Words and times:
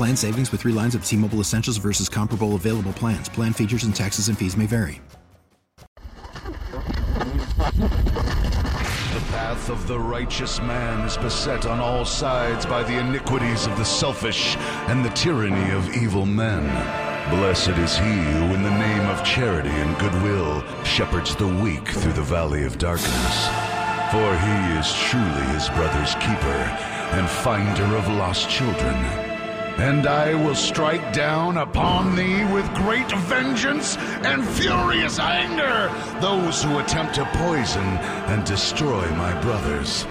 Plan 0.00 0.16
savings 0.16 0.50
with 0.50 0.62
three 0.62 0.72
lines 0.72 0.94
of 0.94 1.04
T 1.04 1.14
Mobile 1.14 1.40
Essentials 1.40 1.76
versus 1.76 2.08
comparable 2.08 2.54
available 2.54 2.94
plans. 2.94 3.28
Plan 3.28 3.52
features 3.52 3.84
and 3.84 3.94
taxes 3.94 4.28
and 4.28 4.38
fees 4.38 4.56
may 4.56 4.64
vary. 4.64 4.98
The 7.58 9.20
path 9.28 9.68
of 9.68 9.86
the 9.86 9.98
righteous 9.98 10.58
man 10.62 11.04
is 11.06 11.18
beset 11.18 11.66
on 11.66 11.80
all 11.80 12.06
sides 12.06 12.64
by 12.64 12.82
the 12.82 12.98
iniquities 12.98 13.66
of 13.66 13.76
the 13.76 13.84
selfish 13.84 14.56
and 14.88 15.04
the 15.04 15.10
tyranny 15.10 15.70
of 15.72 15.94
evil 15.94 16.24
men. 16.24 16.64
Blessed 17.28 17.76
is 17.76 17.98
he 17.98 18.04
who, 18.04 18.54
in 18.54 18.62
the 18.62 18.70
name 18.70 19.06
of 19.10 19.22
charity 19.22 19.68
and 19.68 19.98
goodwill, 19.98 20.64
shepherds 20.82 21.36
the 21.36 21.46
weak 21.46 21.86
through 21.86 22.14
the 22.14 22.22
valley 22.22 22.64
of 22.64 22.78
darkness. 22.78 23.48
For 24.10 24.34
he 24.38 24.78
is 24.78 24.90
truly 25.10 25.44
his 25.52 25.68
brother's 25.68 26.14
keeper 26.14 26.60
and 27.12 27.28
finder 27.28 27.84
of 27.96 28.08
lost 28.08 28.48
children. 28.48 29.19
And 29.80 30.06
I 30.06 30.34
will 30.34 30.54
strike 30.54 31.12
down 31.14 31.56
upon 31.56 32.14
thee 32.14 32.44
with 32.52 32.66
great 32.74 33.10
vengeance 33.10 33.96
and 33.96 34.46
furious 34.46 35.18
anger 35.18 35.88
those 36.20 36.62
who 36.62 36.78
attempt 36.80 37.14
to 37.14 37.24
poison 37.32 37.86
and 38.28 38.44
destroy 38.44 39.08
my 39.12 39.40
brothers. 39.40 40.06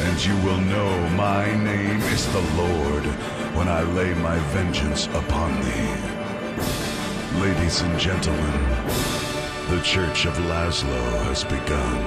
And 0.00 0.24
you 0.24 0.34
will 0.38 0.58
know 0.58 1.08
my 1.10 1.46
name 1.62 2.00
is 2.00 2.26
the 2.32 2.40
Lord 2.56 3.04
when 3.54 3.68
I 3.68 3.82
lay 3.82 4.12
my 4.14 4.38
vengeance 4.50 5.06
upon 5.06 5.54
thee. 5.62 5.94
Ladies 7.40 7.82
and 7.82 7.98
gentlemen, 8.00 8.52
the 9.70 9.80
Church 9.84 10.26
of 10.26 10.34
Lazlo 10.34 11.22
has 11.26 11.44
begun. 11.44 12.02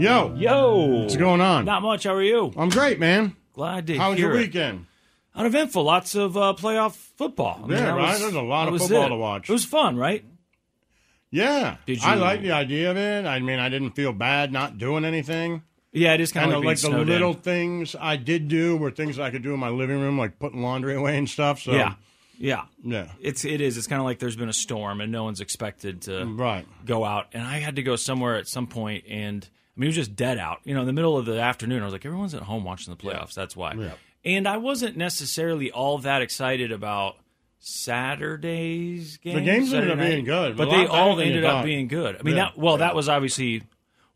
Yo, 0.00 0.32
Yo, 0.36 1.02
what's 1.02 1.16
going 1.16 1.40
on? 1.40 1.64
Not 1.64 1.82
much. 1.82 2.04
How 2.04 2.14
are 2.14 2.22
you? 2.22 2.52
I'm 2.56 2.68
great, 2.68 3.00
man. 3.00 3.34
Glad 3.52 3.88
to 3.88 3.94
hear 3.94 3.96
you. 3.96 4.02
How 4.02 4.10
was 4.10 4.20
your 4.20 4.34
it. 4.34 4.38
weekend? 4.38 4.86
Uneventful. 5.34 5.82
Lots 5.82 6.14
of 6.14 6.36
uh, 6.36 6.54
playoff 6.56 6.92
football. 6.94 7.60
I 7.64 7.66
mean, 7.66 7.78
Yeah, 7.78 7.90
right? 7.94 8.10
was- 8.12 8.20
There's 8.20 8.34
a 8.34 8.40
lot 8.42 8.68
of 8.68 8.78
football 8.78 9.06
it. 9.06 9.08
to 9.08 9.16
watch. 9.16 9.48
It 9.50 9.52
was 9.52 9.64
fun, 9.64 9.96
right? 9.96 10.24
Yeah, 11.30 11.78
Did 11.86 12.00
I 12.02 12.14
you- 12.14 12.20
like 12.20 12.42
the 12.42 12.52
idea 12.52 12.90
of 12.90 12.96
it. 12.96 13.26
I 13.26 13.40
mean, 13.40 13.58
I 13.58 13.68
didn't 13.68 13.92
feel 13.92 14.12
bad 14.12 14.52
not 14.52 14.78
doing 14.78 15.04
anything. 15.04 15.62
Yeah, 15.92 16.14
it 16.14 16.20
is 16.20 16.32
kind 16.32 16.52
of 16.52 16.64
like, 16.64 16.80
the 16.80 16.90
little 16.90 17.30
in. 17.34 17.36
things 17.40 17.94
I 17.98 18.16
did 18.16 18.48
do 18.48 18.76
were 18.76 18.90
things 18.90 19.18
I 19.18 19.30
could 19.30 19.42
do 19.42 19.54
in 19.54 19.60
my 19.60 19.68
living 19.68 20.00
room, 20.00 20.18
like 20.18 20.38
putting 20.38 20.60
laundry 20.62 20.94
away 20.96 21.16
and 21.18 21.28
stuff. 21.30 21.60
So 21.60 21.72
Yeah, 21.72 21.94
yeah. 22.36 22.64
yeah, 22.84 23.08
It's 23.20 23.44
it 23.44 23.60
is. 23.60 23.76
It's 23.78 23.86
kind 23.86 24.00
of 24.00 24.04
like 24.06 24.18
there's 24.18 24.34
been 24.36 24.48
a 24.48 24.52
storm 24.52 25.00
and 25.00 25.10
no 25.12 25.22
one's 25.24 25.40
expected 25.40 26.02
to 26.02 26.24
right. 26.24 26.66
go 26.84 27.04
out. 27.04 27.28
And 27.32 27.44
I 27.44 27.58
had 27.58 27.76
to 27.76 27.82
go 27.84 27.94
somewhere 27.96 28.34
at 28.36 28.48
some 28.48 28.66
point, 28.66 29.04
and 29.08 29.48
I 29.76 29.80
mean 29.80 29.86
it 29.86 29.90
was 29.90 29.96
just 29.96 30.16
dead 30.16 30.38
out. 30.38 30.58
You 30.64 30.74
know, 30.74 30.80
in 30.80 30.86
the 30.86 30.92
middle 30.92 31.16
of 31.16 31.26
the 31.26 31.40
afternoon, 31.40 31.82
I 31.82 31.84
was 31.84 31.92
like, 31.92 32.04
everyone's 32.06 32.34
at 32.34 32.42
home 32.42 32.64
watching 32.64 32.92
the 32.92 33.00
playoffs. 33.00 33.34
That's 33.34 33.54
why. 33.56 33.74
Yeah. 33.74 33.92
And 34.24 34.48
I 34.48 34.56
wasn't 34.56 34.96
necessarily 34.96 35.70
all 35.70 35.98
that 35.98 36.22
excited 36.22 36.72
about 36.72 37.16
Saturday's 37.60 39.16
game. 39.18 39.34
The 39.36 39.40
games 39.42 39.72
ended 39.72 39.90
up 39.90 39.98
night. 39.98 40.08
being 40.10 40.24
good, 40.24 40.56
but 40.56 40.68
a 40.68 40.70
they 40.70 40.86
all 40.86 41.20
ended 41.20 41.44
up 41.44 41.64
being 41.64 41.88
good. 41.88 42.16
I 42.18 42.22
mean, 42.22 42.36
Yeah. 42.36 42.44
that 42.46 42.58
well, 42.58 42.78
that 42.78 42.94
was 42.94 43.08
obviously 43.08 43.62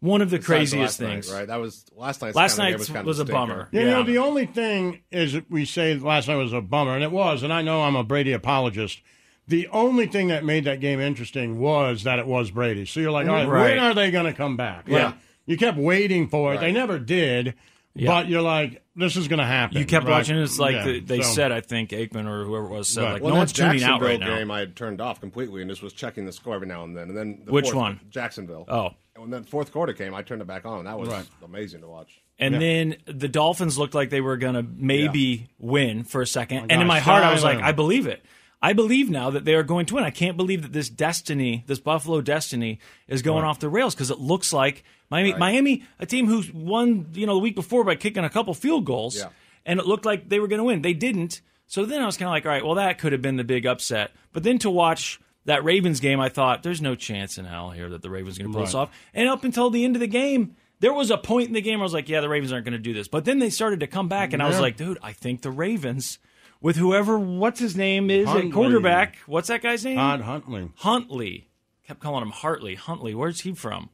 one 0.00 0.22
of 0.22 0.30
the 0.30 0.36
Besides 0.38 0.46
craziest 0.46 0.80
last 0.80 1.00
night, 1.00 1.08
things. 1.08 1.32
right? 1.32 1.46
That 1.46 1.60
was 1.60 1.84
last 1.96 2.22
night's. 2.22 2.36
Last 2.36 2.56
kind 2.56 2.68
of 2.68 2.72
game 2.72 2.78
night's 2.78 2.88
kind 2.88 3.00
of 3.00 3.06
was 3.06 3.18
a 3.18 3.24
bummer. 3.24 3.68
You 3.72 3.80
Yeah. 3.80 3.90
know, 3.90 4.02
the 4.04 4.18
only 4.18 4.46
thing 4.46 5.00
is 5.10 5.32
that 5.34 5.50
we 5.50 5.64
say 5.64 5.94
last 5.94 6.28
night 6.28 6.36
was 6.36 6.52
a 6.52 6.60
bummer, 6.60 6.94
and 6.94 7.02
it 7.04 7.10
was, 7.12 7.42
and 7.42 7.52
I 7.52 7.62
know 7.62 7.82
I'm 7.82 7.96
a 7.96 8.04
Brady 8.04 8.32
apologist. 8.32 9.00
The 9.46 9.66
only 9.68 10.06
thing 10.06 10.28
that 10.28 10.44
made 10.44 10.64
that 10.64 10.80
game 10.80 11.00
interesting 11.00 11.58
was 11.58 12.02
that 12.04 12.18
it 12.18 12.26
was 12.26 12.50
Brady. 12.50 12.84
So 12.84 13.00
you're 13.00 13.10
like, 13.10 13.26
all 13.26 13.34
right, 13.34 13.48
Right. 13.48 13.70
when 13.70 13.78
are 13.78 13.94
they 13.94 14.10
going 14.10 14.26
to 14.26 14.34
come 14.34 14.56
back? 14.56 14.88
Like, 14.88 15.00
Yeah. 15.00 15.12
you 15.46 15.56
kept 15.56 15.78
waiting 15.78 16.28
for 16.28 16.54
it. 16.54 16.60
They 16.60 16.70
never 16.70 16.98
did, 16.98 17.54
but 17.96 18.28
you're 18.28 18.42
like, 18.42 18.82
this 18.94 19.16
is 19.16 19.28
going 19.28 19.38
to 19.38 19.44
happen. 19.44 19.78
You 19.78 19.84
kept 19.86 20.06
right? 20.06 20.12
watching. 20.12 20.36
It's 20.38 20.58
like 20.58 20.74
Yeah, 20.76 20.84
the, 20.84 21.00
they 21.00 21.22
so- 21.22 21.28
said. 21.32 21.52
I 21.52 21.60
think 21.60 21.90
Aikman 21.90 22.26
or 22.26 22.44
whoever 22.44 22.66
it 22.66 22.70
was 22.70 22.88
said 22.88 23.02
Right. 23.04 23.12
like 23.14 23.22
Well, 23.22 23.32
no 23.34 23.38
one's 23.38 23.52
tuning 23.52 23.82
out 23.82 24.00
Jacksonville 24.00 24.08
right 24.08 24.20
now. 24.20 24.36
game 24.36 24.50
I 24.50 24.60
had 24.60 24.76
turned 24.76 25.00
off 25.00 25.20
completely 25.20 25.62
and 25.62 25.70
just 25.70 25.82
was 25.82 25.92
checking 25.92 26.26
the 26.26 26.32
score 26.32 26.54
every 26.54 26.66
now 26.68 26.84
and 26.84 26.96
then. 26.96 27.08
And 27.08 27.16
then 27.16 27.42
the 27.44 27.52
Which 27.52 27.66
fourth- 27.66 27.76
one? 27.76 28.00
Jacksonville. 28.10 28.64
Oh. 28.68 28.90
And 29.14 29.22
when 29.22 29.30
that 29.30 29.48
fourth 29.48 29.72
quarter 29.72 29.92
came, 29.92 30.14
I 30.14 30.22
turned 30.22 30.42
it 30.42 30.46
back 30.46 30.64
on. 30.64 30.84
That 30.84 30.98
was 30.98 31.08
Right. 31.08 31.26
amazing 31.44 31.80
to 31.80 31.88
watch. 31.88 32.20
And 32.38 32.54
Yeah. 32.54 32.60
then 32.60 32.96
the 33.06 33.26
Dolphins 33.28 33.76
looked 33.78 33.94
like 33.94 34.10
they 34.10 34.20
were 34.20 34.36
going 34.36 34.54
to 34.54 34.62
maybe 34.62 35.48
win 35.58 36.04
for 36.04 36.22
a 36.22 36.26
second. 36.26 36.58
Oh 36.58 36.66
and 36.70 36.80
in 36.80 36.86
my 36.86 37.00
heart, 37.00 37.24
I 37.24 37.32
was 37.32 37.42
like, 37.42 37.58
I 37.60 37.72
believe 37.72 38.06
it. 38.06 38.24
I 38.60 38.72
believe 38.72 39.08
now 39.08 39.30
that 39.30 39.44
they 39.44 39.54
are 39.54 39.62
going 39.62 39.86
to 39.86 39.94
win. 39.94 40.04
I 40.04 40.10
can't 40.10 40.36
believe 40.36 40.62
that 40.62 40.72
this 40.72 40.88
destiny, 40.88 41.64
this 41.66 41.78
Buffalo 41.78 42.20
destiny, 42.20 42.80
is 43.06 43.22
going 43.22 43.44
off 43.44 43.60
the 43.60 43.68
rails 43.68 43.94
because 43.94 44.10
it 44.10 44.18
looks 44.18 44.52
like 44.52 44.82
Miami, 45.10 45.34
Miami, 45.34 45.84
a 46.00 46.06
team 46.06 46.26
who 46.26 46.42
won, 46.52 47.06
you 47.12 47.26
know, 47.26 47.34
the 47.34 47.38
week 47.40 47.54
before 47.54 47.84
by 47.84 47.94
kicking 47.94 48.24
a 48.24 48.30
couple 48.30 48.52
field 48.54 48.84
goals, 48.84 49.16
Yeah. 49.16 49.28
and 49.64 49.78
it 49.78 49.86
looked 49.86 50.04
like 50.04 50.28
they 50.28 50.40
were 50.40 50.48
going 50.48 50.58
to 50.58 50.64
win. 50.64 50.82
They 50.82 50.92
didn't. 50.92 51.40
So 51.66 51.84
then 51.84 52.02
I 52.02 52.06
was 52.06 52.16
kind 52.16 52.28
of 52.28 52.32
like, 52.32 52.46
all 52.46 52.52
right, 52.52 52.64
well, 52.64 52.74
that 52.76 52.98
could 52.98 53.12
have 53.12 53.22
been 53.22 53.36
the 53.36 53.44
big 53.44 53.64
upset. 53.66 54.10
But 54.32 54.42
then 54.42 54.58
to 54.60 54.70
watch 54.70 55.20
that 55.44 55.62
Ravens 55.64 56.00
game, 56.00 56.18
I 56.18 56.28
thought 56.28 56.62
there's 56.62 56.80
no 56.82 56.94
chance 56.94 57.38
in 57.38 57.44
hell 57.44 57.70
here 57.70 57.88
that 57.90 58.02
the 58.02 58.10
Ravens 58.10 58.38
are 58.38 58.42
going 58.42 58.52
to 58.52 58.56
pull 58.56 58.64
this 58.66 58.74
off. 58.74 58.90
And 59.14 59.28
up 59.28 59.44
until 59.44 59.70
the 59.70 59.84
end 59.84 59.94
of 59.94 60.00
the 60.00 60.06
game, 60.08 60.56
there 60.80 60.92
was 60.92 61.10
a 61.10 61.18
point 61.18 61.48
in 61.48 61.54
the 61.54 61.60
game 61.60 61.78
where 61.78 61.84
I 61.84 61.86
was 61.86 61.92
like, 61.94 62.08
yeah, 62.08 62.20
the 62.20 62.28
Ravens 62.28 62.52
aren't 62.52 62.64
going 62.64 62.72
to 62.72 62.78
do 62.78 62.92
this. 62.92 63.06
But 63.08 63.24
then 63.24 63.38
they 63.38 63.50
started 63.50 63.80
to 63.80 63.86
come 63.86 64.08
back, 64.08 64.32
and 64.32 64.42
I 64.42 64.48
was 64.48 64.58
like, 64.60 64.76
dude, 64.76 64.98
I 65.02 65.12
think 65.12 65.42
the 65.42 65.50
Ravens, 65.50 66.18
with 66.60 66.76
whoever, 66.76 67.18
what's 67.18 67.60
his 67.60 67.76
name 67.76 68.10
is 68.10 68.26
Huntley. 68.26 68.48
at 68.48 68.52
quarterback, 68.52 69.16
what's 69.26 69.48
that 69.48 69.62
guy's 69.62 69.84
name? 69.84 69.96
Todd 69.96 70.22
Huntley. 70.22 70.70
Huntley. 70.76 71.48
Kept 71.86 72.00
calling 72.00 72.22
him 72.22 72.30
Hartley. 72.30 72.74
Huntley. 72.74 73.14
Where's 73.14 73.40
he 73.40 73.52
from? 73.52 73.90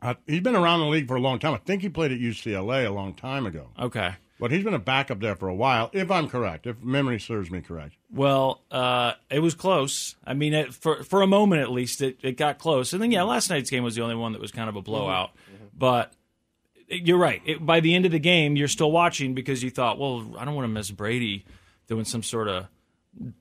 Uh, 0.00 0.14
he's 0.26 0.40
been 0.40 0.54
around 0.54 0.80
the 0.80 0.86
league 0.86 1.08
for 1.08 1.16
a 1.16 1.20
long 1.20 1.38
time. 1.38 1.54
I 1.54 1.58
think 1.58 1.82
he 1.82 1.88
played 1.88 2.12
at 2.12 2.18
UCLA 2.18 2.86
a 2.86 2.90
long 2.90 3.14
time 3.14 3.46
ago. 3.46 3.70
Okay. 3.78 4.14
But 4.40 4.52
he's 4.52 4.62
been 4.62 4.74
a 4.74 4.78
backup 4.78 5.18
there 5.18 5.34
for 5.34 5.48
a 5.48 5.54
while, 5.54 5.90
if 5.92 6.12
I'm 6.12 6.28
correct, 6.28 6.66
if 6.68 6.80
memory 6.80 7.18
serves 7.18 7.50
me 7.50 7.60
correct. 7.60 7.96
Well, 8.08 8.62
uh, 8.70 9.14
it 9.30 9.40
was 9.40 9.54
close. 9.54 10.14
I 10.24 10.34
mean, 10.34 10.54
it, 10.54 10.74
for 10.74 11.02
for 11.02 11.22
a 11.22 11.26
moment 11.26 11.62
at 11.62 11.72
least, 11.72 12.00
it, 12.02 12.18
it 12.22 12.36
got 12.36 12.58
close. 12.58 12.92
And 12.92 13.02
then, 13.02 13.10
yeah, 13.10 13.24
last 13.24 13.50
night's 13.50 13.68
game 13.68 13.82
was 13.82 13.96
the 13.96 14.02
only 14.02 14.14
one 14.14 14.32
that 14.32 14.40
was 14.40 14.52
kind 14.52 14.68
of 14.68 14.76
a 14.76 14.82
blowout. 14.82 15.30
But 15.76 16.12
you're 16.88 17.18
right. 17.18 17.42
It, 17.44 17.64
by 17.64 17.80
the 17.80 17.96
end 17.96 18.06
of 18.06 18.12
the 18.12 18.20
game, 18.20 18.54
you're 18.54 18.68
still 18.68 18.92
watching 18.92 19.34
because 19.34 19.62
you 19.64 19.70
thought, 19.70 19.98
well, 19.98 20.36
I 20.38 20.44
don't 20.44 20.54
want 20.54 20.64
to 20.64 20.72
miss 20.72 20.90
Brady 20.92 21.44
doing 21.88 22.04
some 22.04 22.22
sort 22.22 22.48
of 22.48 22.68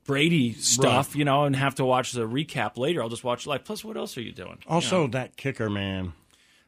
Brady 0.06 0.54
stuff, 0.54 1.16
you 1.16 1.24
know, 1.26 1.44
and 1.44 1.56
have 1.56 1.76
to 1.76 1.86
watch 1.86 2.12
the 2.12 2.28
recap 2.28 2.78
later. 2.78 3.04
I'll 3.04 3.10
just 3.10 3.24
watch 3.24 3.46
live. 3.46 3.64
Plus, 3.64 3.84
what 3.84 3.96
else 3.96 4.18
are 4.18 4.22
you 4.22 4.32
doing? 4.32 4.58
Also, 4.68 5.08
that 5.08 5.38
kicker, 5.38 5.70
man. 5.70 6.14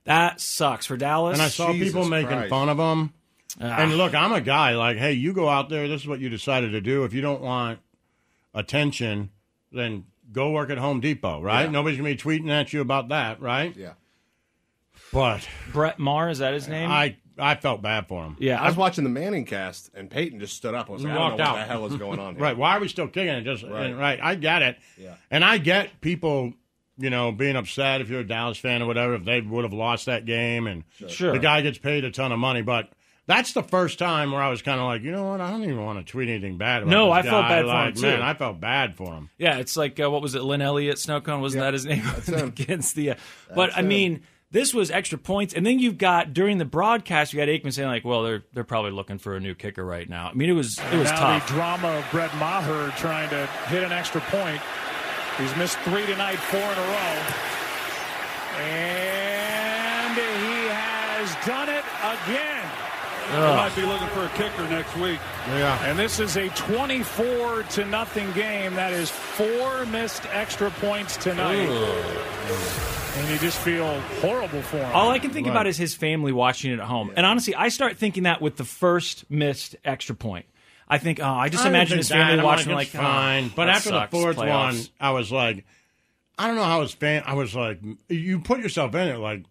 That 0.04 0.40
sucks 0.40 0.86
for 0.86 0.98
Dallas. 0.98 1.34
And 1.34 1.42
I 1.42 1.48
saw 1.48 1.72
Jesus 1.72 1.88
people 1.88 2.08
making 2.08 2.30
Christ. 2.30 2.50
fun 2.50 2.70
of 2.70 2.78
him. 2.78 3.14
Ah. 3.60 3.82
And 3.82 3.98
look, 3.98 4.14
I'm 4.14 4.32
a 4.32 4.42
guy 4.42 4.76
like, 4.76 4.98
hey, 4.98 5.14
you 5.14 5.34
go 5.34 5.50
out 5.50 5.70
there. 5.70 5.88
This 5.88 6.02
is 6.02 6.08
what 6.08 6.20
you 6.20 6.30
decided 6.30 6.72
to 6.72 6.82
do. 6.82 7.04
If 7.04 7.14
you 7.14 7.22
don't 7.22 7.42
want 7.42 7.80
attention, 8.54 9.32
then 9.72 10.06
go 10.32 10.52
work 10.52 10.70
at 10.70 10.78
Home 10.78 11.00
Depot, 11.00 11.42
right? 11.42 11.64
Yeah. 11.64 11.72
Nobody's 11.72 11.98
gonna 11.98 12.10
be 12.10 12.18
tweeting 12.18 12.50
at 12.50 12.74
you 12.74 12.82
about 12.82 13.10
that, 13.10 13.42
right? 13.42 13.76
Yeah. 13.76 13.94
But 15.12 15.48
Brett 15.72 15.98
Maher, 15.98 16.30
is 16.30 16.40
that 16.40 16.54
his 16.54 16.68
name? 16.68 16.92
I 16.92 17.18
I 17.40 17.56
felt 17.56 17.82
bad 17.82 18.08
for 18.08 18.24
him. 18.24 18.36
yeah, 18.40 18.62
I 18.62 18.68
was 18.68 18.76
watching 18.76 19.04
the 19.04 19.10
Manning 19.10 19.46
cast, 19.46 19.90
and 19.94 20.10
Peyton 20.10 20.40
just 20.40 20.56
stood 20.56 20.74
up 20.76 20.88
and 20.88 20.94
was 20.96 21.04
like, 21.04 21.14
I 21.14 21.16
don't 21.16 21.24
Walked 21.24 21.38
know 21.40 21.46
what 21.46 21.56
the 21.56 21.64
hell 21.66 21.86
is 21.88 21.96
going 21.96 22.20
on 22.20 22.34
here. 22.36 22.44
Right? 22.44 22.58
Why 22.58 22.78
are 22.78 22.80
we 22.80 22.88
still 22.88 23.08
kicking 23.08 23.30
it? 23.34 23.44
Just 23.44 23.64
Right. 23.64 23.92
right. 23.96 24.20
I 24.22 24.36
get 24.36 24.62
it. 24.62 24.78
Yeah. 24.98 25.16
And 25.32 25.44
I 25.46 25.58
get 25.58 26.02
people, 26.02 26.54
you 26.98 27.10
know, 27.10 27.32
being 27.32 27.56
upset 27.56 28.02
if 28.02 28.10
you're 28.10 28.20
a 28.22 28.28
Dallas 28.28 28.58
fan 28.58 28.82
or 28.82 28.86
whatever 28.88 29.16
if 29.16 29.24
they 29.26 29.42
would 29.42 29.64
have 29.64 29.74
lost 29.74 30.06
that 30.08 30.26
game 30.26 30.68
and 30.68 30.84
Sure. 31.08 31.32
the 31.32 31.40
guy 31.40 31.62
gets 31.62 31.78
paid 31.78 32.04
a 32.06 32.12
ton 32.12 32.32
of 32.32 32.40
money, 32.40 32.62
but. 32.62 32.90
That's 33.28 33.54
the 33.54 33.62
first 33.62 34.00
time 34.00 34.32
where 34.32 34.42
I 34.42 34.50
was 34.50 34.64
kind 34.64 34.80
of 34.80 34.88
like, 34.88 35.04
you 35.04 35.12
know 35.12 35.30
what? 35.30 35.40
I 35.40 35.52
don't 35.52 35.62
even 35.62 35.86
want 35.86 36.04
to 36.04 36.12
tweet 36.12 36.30
anything 36.30 36.58
bad 36.58 36.82
about 36.82 36.90
No, 36.90 37.14
this 37.14 37.28
I 37.28 37.30
felt 37.30 37.44
guy. 37.44 37.50
bad 37.50 37.62
for 37.62 37.68
like, 37.68 37.96
him, 37.96 38.02
Man, 38.02 38.18
too. 38.18 38.24
I 38.24 38.34
felt 38.34 38.60
bad 38.60 38.96
for 38.96 39.14
him. 39.14 39.30
Yeah, 39.38 39.58
it's 39.60 39.78
like 39.78 40.00
uh, 40.00 40.10
what 40.10 40.24
was 40.24 40.34
it? 40.34 40.42
Lin 40.42 40.64
Elliott, 40.64 40.98
Snowcone 40.98 41.40
wasn't 41.40 41.62
that 41.62 41.74
his 41.74 41.86
name 41.86 42.00
him. 42.26 42.48
against 42.48 42.96
the? 42.96 43.12
Uh, 43.12 43.16
but 43.54 43.70
I 43.78 43.84
mean, 43.84 44.22
this 44.52 44.74
was 44.74 44.90
extra 44.90 45.18
points, 45.18 45.54
and 45.54 45.66
then 45.66 45.80
you've 45.80 45.98
got 45.98 46.34
during 46.34 46.58
the 46.58 46.66
broadcast, 46.66 47.34
you 47.34 47.40
got 47.40 47.48
Aikman 47.48 47.74
saying 47.74 47.88
like, 47.88 48.04
"Well, 48.04 48.24
they're 48.24 48.44
they're 48.54 48.64
probably 48.64 48.92
looking 48.92 49.18
for 49.18 49.36
a 49.36 49.40
new 49.40 49.54
kicker 49.56 49.86
right 49.86 50.10
now." 50.10 50.30
I 50.30 50.34
mean, 50.34 50.50
it 50.50 50.54
was 50.54 50.80
it 50.92 50.98
was 50.98 51.10
now 51.12 51.20
tough. 51.20 51.48
the 51.48 51.54
drama 51.54 51.88
of 51.90 52.06
Brett 52.12 52.36
Maher 52.38 52.92
trying 52.98 53.30
to 53.30 53.46
hit 53.68 53.84
an 53.84 53.92
extra 53.92 54.22
point. 54.22 54.62
He's 55.38 55.56
missed 55.56 55.78
three 55.80 56.06
tonight, 56.06 56.36
four 56.36 56.60
in 56.60 56.66
a 56.66 56.82
row. 56.82 57.16
And 58.60 60.16
he 60.18 60.68
has 60.68 61.34
done 61.46 61.70
it 61.70 61.86
again. 62.04 62.59
They 63.32 63.56
might 63.56 63.76
be 63.76 63.84
looking 63.84 64.08
for 64.08 64.26
a 64.26 64.30
kicker 64.30 64.68
next 64.70 64.96
week. 64.98 65.20
Yeah. 65.48 65.86
And 65.86 65.98
this 65.98 66.20
is 66.20 66.36
a 66.36 66.50
24 66.50 67.64
to 67.64 67.86
nothing 67.86 68.32
game. 68.34 68.76
That 68.76 68.94
is 68.94 69.10
four 69.10 69.86
missed 69.86 70.24
extra 70.32 70.72
points 70.72 71.16
tonight. 71.18 71.68
And 73.18 73.30
you 73.30 73.38
just 73.38 73.58
feel 73.60 74.00
horrible 74.22 74.62
for 74.62 74.78
him. 74.78 74.92
All 74.94 75.10
I 75.10 75.20
can 75.20 75.32
think 75.32 75.48
about 75.48 75.68
is 75.68 75.78
his 75.78 75.94
family 75.96 76.32
watching 76.32 76.72
it 76.72 76.80
at 76.80 76.86
home. 76.86 77.12
And 77.16 77.26
honestly, 77.26 77.54
I 77.56 77.70
start 77.70 77.98
thinking 77.98 78.24
that 78.24 78.42
with 78.42 78.56
the 78.56 78.64
first 78.64 79.30
missed 79.30 79.76
extra 79.84 80.16
point. 80.16 80.46
I 80.88 80.98
think, 80.98 81.20
oh, 81.20 81.26
I 81.26 81.50
just 81.50 81.66
I 81.66 81.70
imagine 81.70 81.98
his 81.98 82.10
family 82.10 82.40
I'm 82.40 82.44
watching, 82.44 82.74
like, 82.74 82.94
like, 82.94 83.04
oh, 83.04 83.06
fine. 83.06 83.46
oh, 83.46 83.54
but 83.56 83.70
after 83.70 83.90
sucks, 83.90 84.12
the 84.12 84.18
fourth 84.18 84.38
playoffs. 84.38 84.48
one, 84.48 84.88
I 85.00 85.12
was 85.12 85.32
like, 85.32 85.66
I 86.38 86.48
don't 86.48 86.56
know 86.56 86.64
how 86.64 86.82
his 86.82 86.94
fan. 86.94 87.24
I 87.28 87.36
was 87.36 87.54
like, 87.54 87.80
you 88.08 88.40
put 88.40 88.60
yourself 88.60 88.96
in 88.96 89.08
it. 89.08 89.18
Like, 89.18 89.44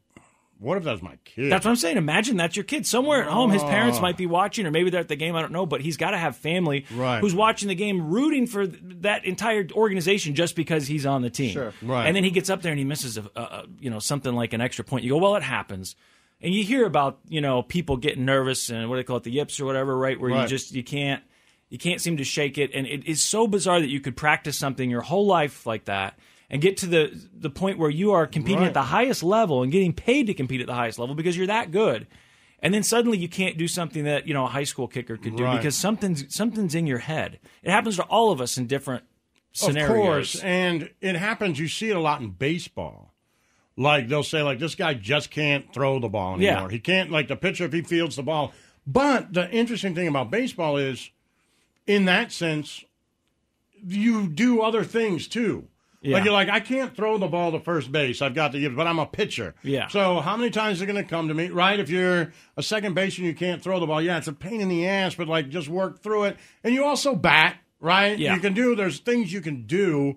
what 0.59 0.77
if 0.79 0.85
that's 0.85 1.01
my 1.03 1.17
kid? 1.25 1.51
That's 1.53 1.65
what 1.65 1.71
I'm 1.71 1.77
saying. 1.77 1.97
Imagine 1.97 2.37
that's 2.37 2.57
your 2.57 2.65
kid 2.65 2.87
somewhere 2.87 3.23
at 3.23 3.29
home. 3.31 3.51
His 3.51 3.63
Oh. 3.63 3.67
parents 3.69 4.01
might 4.01 4.17
be 4.17 4.27
watching, 4.27 4.67
or 4.67 4.71
maybe 4.71 4.91
they're 4.91 5.01
at 5.01 5.09
the 5.09 5.17
game. 5.17 5.37
I 5.37 5.41
don't 5.41 5.53
know, 5.53 5.67
but 5.67 5.81
he's 5.81 5.97
got 5.97 6.11
to 6.11 6.19
have 6.19 6.37
family 6.37 6.85
Right. 6.95 7.21
who's 7.21 7.35
watching 7.35 7.69
the 7.69 7.75
game, 7.75 8.11
rooting 8.11 8.47
for 8.47 8.67
th- 8.67 8.83
that 9.03 9.25
entire 9.25 9.67
organization 9.73 10.35
just 10.35 10.57
because 10.57 10.87
he's 10.87 11.07
on 11.07 11.23
the 11.23 11.31
team. 11.31 11.53
Sure. 11.53 11.73
Right. 11.83 12.07
And 12.07 12.17
then 12.17 12.25
he 12.25 12.31
gets 12.31 12.51
up 12.51 12.63
there 12.63 12.73
and 12.73 12.79
he 12.79 12.85
misses 12.85 13.19
a, 13.19 13.31
a, 13.37 13.41
a 13.41 13.65
you 13.81 13.91
know 13.91 13.99
something 13.99 14.35
like 14.35 14.53
an 14.53 14.61
extra 14.61 14.85
point. 14.85 15.05
You 15.05 15.11
go, 15.11 15.19
well, 15.19 15.37
it 15.37 15.43
happens. 15.43 15.97
And 16.41 16.55
you 16.55 16.63
hear 16.65 16.87
about 16.87 17.19
you 17.29 17.41
know 17.41 17.63
people 17.63 17.97
getting 17.97 18.25
nervous 18.25 18.71
and 18.71 18.89
what 18.89 18.97
do 18.97 19.01
they 19.03 19.05
call 19.07 19.17
it, 19.17 19.25
the 19.25 19.33
yips 19.33 19.59
or 19.61 19.65
whatever, 19.65 19.97
right? 19.97 20.19
Where 20.21 20.31
you 20.31 20.47
just 20.47 20.73
you 20.73 20.85
can't 20.85 21.23
you 21.71 21.79
can't 21.79 22.01
seem 22.01 22.17
to 22.17 22.25
shake 22.25 22.57
it, 22.59 22.71
and 22.75 22.87
it 22.87 23.07
is 23.07 23.21
so 23.21 23.47
bizarre 23.47 23.81
that 23.81 23.91
you 23.91 24.01
could 24.01 24.17
practice 24.17 24.57
something 24.57 24.89
your 24.89 25.03
whole 25.03 25.27
life 25.27 25.67
like 25.67 25.85
that. 25.85 26.19
And 26.51 26.63
get 26.63 26.79
to 26.79 26.87
the 26.87 27.11
the 27.35 27.51
point 27.51 27.79
where 27.79 27.91
you 27.91 28.13
are 28.13 28.27
competing 28.27 28.61
Right. 28.61 28.69
at 28.69 28.75
the 28.75 28.83
highest 28.85 29.23
level 29.23 29.63
and 29.63 29.71
getting 29.71 29.93
paid 29.93 30.27
to 30.29 30.35
compete 30.35 30.61
at 30.63 30.67
the 30.67 30.75
highest 30.75 30.99
level 30.99 31.15
because 31.15 31.37
you're 31.37 31.47
that 31.47 31.71
good. 31.71 32.07
And 32.61 32.73
then 32.75 32.83
suddenly 32.83 33.19
you 33.19 33.29
can't 33.29 33.57
do 33.59 33.69
something 33.69 34.05
that 34.05 34.27
you 34.27 34.33
know 34.35 34.45
a 34.45 34.49
high 34.49 34.65
school 34.65 34.89
kicker 34.89 35.17
could 35.19 35.37
do 35.37 35.45
Right. 35.45 35.57
because 35.59 35.77
something's 35.77 36.35
something's 36.35 36.75
in 36.75 36.87
your 36.87 36.99
head. 36.99 37.39
It 37.63 37.71
happens 37.71 37.97
to 37.97 38.03
all 38.05 38.33
of 38.33 38.41
us 38.41 38.57
in 38.57 38.67
different 38.67 39.05
scenarios. 39.53 39.91
Of 39.91 39.97
course, 40.05 40.37
and 40.41 40.91
it 41.03 41.17
happens. 41.17 41.59
You 41.59 41.69
see 41.69 41.91
it 41.91 41.97
a 41.97 42.01
lot 42.01 42.21
in 42.23 42.31
baseball. 42.31 43.13
Like 43.77 44.09
they'll 44.09 44.23
say, 44.25 44.43
like 44.43 44.59
this 44.59 44.75
guy 44.75 44.95
just 44.95 45.31
can't 45.31 45.73
throw 45.73 45.99
the 46.01 46.09
ball 46.09 46.41
Yeah. 46.41 46.53
anymore. 46.53 46.71
He 46.71 46.81
can't 46.81 47.11
like 47.13 47.29
the 47.29 47.37
pitcher 47.37 47.65
if 47.67 47.73
he 47.75 47.83
fields 47.83 48.17
the 48.17 48.23
ball. 48.25 48.53
But 48.87 49.35
the 49.35 49.49
interesting 49.51 49.95
thing 49.95 50.09
about 50.09 50.31
baseball 50.31 50.79
is, 50.79 51.11
in 51.87 52.07
that 52.07 52.33
sense, 52.33 52.85
you 53.87 54.27
do 54.29 54.63
other 54.63 54.83
things 54.83 55.29
too. 55.29 55.69
Yeah. 56.01 56.15
Like 56.15 56.25
you're 56.25 56.33
like, 56.33 56.49
I 56.49 56.61
can't 56.61 56.95
throw 56.95 57.19
the 57.19 57.27
ball 57.27 57.51
to 57.53 57.61
first 57.61 57.91
base. 57.91 58.23
I've 58.23 58.35
got 58.35 58.53
to 58.53 58.61
give, 58.61 58.77
but 58.77 58.87
I'm 58.87 58.99
a 59.01 59.07
pitcher. 59.07 59.55
Yeah. 59.65 59.89
So 59.89 60.21
how 60.21 60.37
many 60.37 60.51
times 60.51 60.81
are 60.81 60.87
going 60.87 61.03
to 61.03 61.09
come 61.09 61.27
to 61.29 61.35
me, 61.35 61.49
right? 61.49 61.81
If 61.81 61.91
you're 61.91 62.33
a 62.57 62.63
second 62.63 62.95
baseman, 62.95 63.27
you 63.27 63.35
can't 63.35 63.61
throw 63.63 63.81
the 63.81 63.87
ball. 63.87 64.01
Yeah, 64.01 64.19
it's 64.19 64.29
a 64.29 64.33
pain 64.33 64.61
in 64.61 64.69
the 64.69 64.87
ass, 64.87 65.17
but 65.17 65.27
like 65.29 65.49
just 65.49 65.69
work 65.69 66.01
through 66.01 66.25
it. 66.25 66.37
And 66.63 66.73
you 66.73 66.85
also 66.85 67.17
bat, 67.17 67.57
right? 67.81 68.17
Yeah. 68.19 68.35
You 68.35 68.41
can 68.41 68.55
do. 68.55 68.77
There's 68.77 69.01
things 69.01 69.33
you 69.33 69.41
can 69.41 69.67
do 69.67 70.17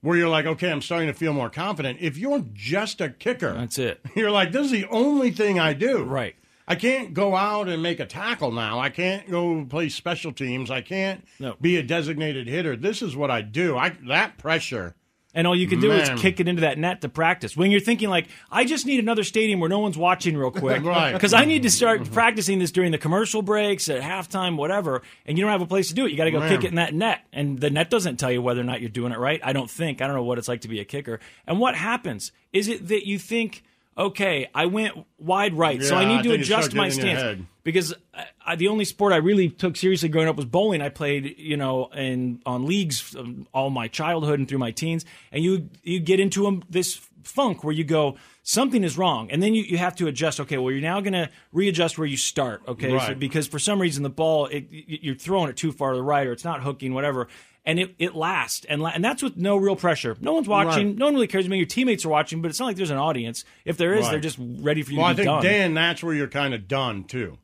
where 0.00 0.16
you're 0.16 0.28
like, 0.28 0.46
okay, 0.46 0.70
I'm 0.70 0.82
starting 0.82 1.08
to 1.08 1.14
feel 1.14 1.32
more 1.32 1.50
confident. 1.50 1.98
If 2.00 2.16
you're 2.16 2.44
just 2.52 3.00
a 3.00 3.08
kicker, 3.08 3.52
That's 3.52 3.78
it. 3.78 4.00
you're 4.14 4.30
like, 4.30 4.52
this 4.52 4.66
is 4.66 4.70
the 4.70 4.86
only 4.86 5.32
thing 5.32 5.58
I 5.58 5.72
do. 5.72 6.04
Right. 6.04 6.36
I 6.68 6.74
can't 6.76 7.14
go 7.14 7.34
out 7.34 7.68
and 7.68 7.82
make 7.82 7.98
a 7.98 8.06
tackle 8.06 8.52
now. 8.52 8.78
I 8.78 8.90
can't 8.90 9.28
go 9.30 9.64
play 9.64 9.88
special 9.88 10.32
teams. 10.32 10.70
I 10.70 10.80
can't 10.82 11.24
No. 11.40 11.54
be 11.60 11.76
a 11.76 11.82
designated 11.82 12.46
hitter. 12.48 12.76
This 12.76 13.02
is 13.02 13.16
what 13.16 13.30
I 13.30 13.40
do. 13.42 13.76
I 13.76 13.90
that 14.08 14.38
pressure. 14.38 14.94
And 15.36 15.46
all 15.46 15.54
you 15.54 15.68
can 15.68 15.80
do 15.80 15.90
Man. 15.90 16.00
is 16.00 16.20
kick 16.20 16.40
it 16.40 16.48
into 16.48 16.62
that 16.62 16.78
net 16.78 17.02
to 17.02 17.10
practice. 17.10 17.54
When 17.54 17.70
you're 17.70 17.78
thinking 17.78 18.08
like, 18.08 18.26
I 18.50 18.64
just 18.64 18.86
need 18.86 18.98
another 18.98 19.22
stadium 19.22 19.60
where 19.60 19.68
no 19.68 19.80
one's 19.80 19.98
watching 19.98 20.34
real 20.34 20.50
quick, 20.50 20.82
Right. 20.82 21.12
Because 21.12 21.34
I 21.34 21.44
need 21.44 21.64
to 21.64 21.70
start 21.70 22.00
mm-hmm. 22.00 22.12
practicing 22.14 22.58
this 22.58 22.72
during 22.72 22.90
the 22.90 22.98
commercial 22.98 23.42
breaks, 23.42 23.90
at 23.90 24.00
halftime, 24.00 24.56
whatever. 24.56 25.02
And 25.26 25.36
you 25.36 25.44
don't 25.44 25.52
have 25.52 25.60
a 25.60 25.66
place 25.66 25.88
to 25.88 25.94
do 25.94 26.06
it. 26.06 26.10
You 26.10 26.16
got 26.16 26.24
to 26.24 26.30
go 26.30 26.40
Man. 26.40 26.48
kick 26.48 26.64
it 26.64 26.68
in 26.68 26.76
that 26.76 26.94
net, 26.94 27.20
and 27.34 27.60
the 27.60 27.68
net 27.68 27.90
doesn't 27.90 28.16
tell 28.16 28.32
you 28.32 28.40
whether 28.40 28.62
or 28.62 28.64
not 28.64 28.80
you're 28.80 28.88
doing 28.88 29.12
it 29.12 29.18
right. 29.18 29.38
I 29.44 29.52
don't 29.52 29.70
think. 29.70 30.00
I 30.00 30.06
don't 30.06 30.16
know 30.16 30.24
what 30.24 30.38
it's 30.38 30.48
like 30.48 30.62
to 30.62 30.68
be 30.68 30.80
a 30.80 30.86
kicker. 30.86 31.20
And 31.46 31.60
what 31.60 31.74
happens 31.74 32.32
is 32.54 32.68
it 32.68 32.88
that 32.88 33.06
you 33.06 33.18
think, 33.18 33.62
okay, 33.96 34.48
I 34.54 34.66
went 34.66 34.94
wide 35.18 35.54
right, 35.54 35.82
so 35.82 35.96
I 35.96 36.04
need 36.04 36.20
I 36.20 36.22
to 36.22 36.32
adjust 36.32 36.74
my 36.74 36.88
getting 36.88 37.00
in 37.00 37.08
your 37.08 37.18
stance 37.18 37.46
because 37.64 37.94
I, 38.14 38.26
I, 38.44 38.56
the 38.56 38.68
only 38.68 38.84
sport 38.84 39.12
I 39.12 39.16
really 39.16 39.48
took 39.48 39.76
seriously 39.76 40.08
growing 40.08 40.28
up 40.28 40.36
was 40.36 40.44
bowling. 40.44 40.82
I 40.82 40.88
played, 40.88 41.38
you 41.38 41.56
know, 41.56 41.86
in 41.86 42.40
on 42.46 42.66
leagues 42.66 43.16
all 43.52 43.70
my 43.70 43.88
childhood 43.88 44.38
and 44.38 44.48
through 44.48 44.58
my 44.58 44.70
teens, 44.70 45.04
and 45.32 45.42
you 45.42 45.68
you 45.82 46.00
get 46.00 46.20
into 46.20 46.46
a, 46.46 46.60
this 46.68 47.00
funk 47.24 47.64
where 47.64 47.72
you 47.72 47.84
go 47.84 48.16
something 48.42 48.84
is 48.84 48.96
wrong, 48.96 49.30
and 49.32 49.42
then 49.42 49.54
you, 49.54 49.64
you 49.64 49.78
have 49.78 49.96
to 49.96 50.06
adjust. 50.06 50.40
Okay, 50.40 50.58
well 50.58 50.72
you're 50.72 50.80
now 50.80 51.00
going 51.00 51.12
to 51.12 51.28
readjust 51.52 51.98
where 51.98 52.06
you 52.06 52.16
start. 52.16 52.62
Okay, 52.68 52.96
so 52.98 53.14
because 53.14 53.46
for 53.46 53.58
some 53.58 53.80
reason 53.80 54.02
the 54.02 54.10
ball 54.10 54.46
it, 54.46 54.66
you're 54.70 55.16
throwing 55.16 55.50
it 55.50 55.56
too 55.56 55.72
far 55.72 55.92
to 55.92 55.96
the 55.96 56.02
right 56.02 56.26
or 56.26 56.32
it's 56.32 56.44
not 56.44 56.62
hooking, 56.62 56.94
whatever. 56.94 57.28
And 57.68 57.80
it, 57.80 57.96
it 57.98 58.14
lasts, 58.14 58.64
and 58.68 58.80
la- 58.80 58.92
and 58.94 59.04
that's 59.04 59.24
with 59.24 59.36
no 59.36 59.56
real 59.56 59.74
pressure. 59.74 60.16
No 60.20 60.32
one's 60.34 60.46
watching. 60.46 60.86
Right. 60.90 60.96
No 60.98 61.06
one 61.06 61.14
really 61.14 61.26
cares. 61.26 61.46
I 61.46 61.48
mean, 61.48 61.58
your 61.58 61.66
teammates 61.66 62.04
are 62.04 62.08
watching, 62.08 62.40
but 62.40 62.48
it's 62.48 62.60
not 62.60 62.66
like 62.66 62.76
there's 62.76 62.90
an 62.92 62.96
audience. 62.96 63.44
If 63.64 63.76
there 63.76 63.92
is, 63.94 64.02
Right. 64.04 64.12
they're 64.12 64.20
just 64.20 64.38
ready 64.40 64.82
for 64.82 64.92
you 64.92 64.98
Well, 64.98 65.06
I 65.06 65.10
to 65.12 65.16
be 65.16 65.22
think 65.24 65.34
done. 65.34 65.42
Dan, 65.42 65.74
that's 65.74 66.00
where 66.00 66.14
you're 66.14 66.28
kind 66.28 66.54
of 66.54 66.68
done 66.68 67.02
too. 67.02 67.38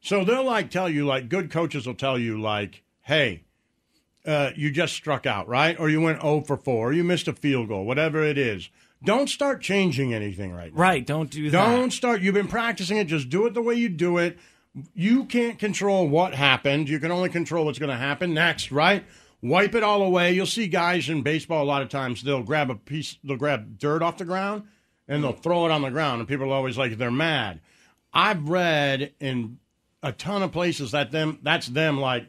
So 0.00 0.24
they'll 0.24 0.42
like 0.44 0.70
tell 0.70 0.88
you, 0.90 1.06
like 1.06 1.28
good 1.28 1.48
coaches 1.52 1.86
will 1.86 1.94
tell 1.94 2.18
you, 2.18 2.40
like, 2.40 2.82
hey, 3.02 3.44
uh, 4.26 4.50
you 4.56 4.72
just 4.72 4.94
struck 4.94 5.26
out, 5.26 5.46
right? 5.46 5.78
Or 5.78 5.88
you 5.88 6.00
went 6.00 6.20
0 6.22 6.40
for 6.40 6.56
4, 6.56 6.88
or 6.88 6.92
you 6.92 7.04
missed 7.04 7.28
a 7.28 7.32
field 7.32 7.68
goal, 7.68 7.84
whatever 7.84 8.22
it 8.24 8.38
is. 8.38 8.68
Don't 9.04 9.28
start 9.28 9.60
changing 9.62 10.12
anything 10.14 10.52
right 10.52 10.72
now. 10.74 10.80
right? 10.80 11.06
Don't 11.06 11.30
do 11.30 11.50
that. 11.50 11.64
Don't 11.70 11.92
start. 11.92 12.20
You've 12.20 12.34
been 12.34 12.48
practicing 12.48 12.96
it. 12.98 13.04
Just 13.06 13.28
do 13.28 13.46
it 13.46 13.54
the 13.54 13.62
way 13.62 13.74
you 13.74 13.88
do 13.88 14.18
it. 14.18 14.38
You 14.94 15.24
can't 15.24 15.58
control 15.58 16.08
what 16.08 16.34
happened. 16.34 16.88
You 16.88 16.98
can 16.98 17.10
only 17.10 17.28
control 17.28 17.64
what's 17.64 17.78
going 17.80 17.90
to 17.90 17.96
happen 17.96 18.32
next, 18.32 18.72
right? 18.72 19.04
Wipe 19.42 19.74
it 19.74 19.82
all 19.82 20.02
away. 20.02 20.32
You'll 20.32 20.46
see 20.46 20.68
guys 20.68 21.08
in 21.08 21.22
baseball 21.22 21.64
a 21.64 21.66
lot 21.66 21.82
of 21.82 21.88
times. 21.88 22.22
They'll 22.22 22.42
grab 22.44 22.70
a 22.70 22.76
piece. 22.76 23.16
They'll 23.24 23.36
grab 23.36 23.78
dirt 23.78 24.00
off 24.02 24.16
the 24.18 24.24
ground 24.24 24.64
and 25.08 25.22
they'll 25.22 25.32
throw 25.32 25.66
it 25.66 25.72
on 25.72 25.82
the 25.82 25.90
ground. 25.90 26.20
And 26.20 26.28
people 26.28 26.50
are 26.52 26.54
always 26.54 26.78
like 26.78 26.96
they're 26.96 27.10
mad. 27.10 27.60
I've 28.12 28.48
read 28.48 29.12
in 29.18 29.58
a 30.02 30.12
ton 30.12 30.42
of 30.42 30.52
places 30.52 30.92
that 30.92 31.10
them 31.10 31.38
that's 31.42 31.66
them 31.66 31.98
like 32.00 32.26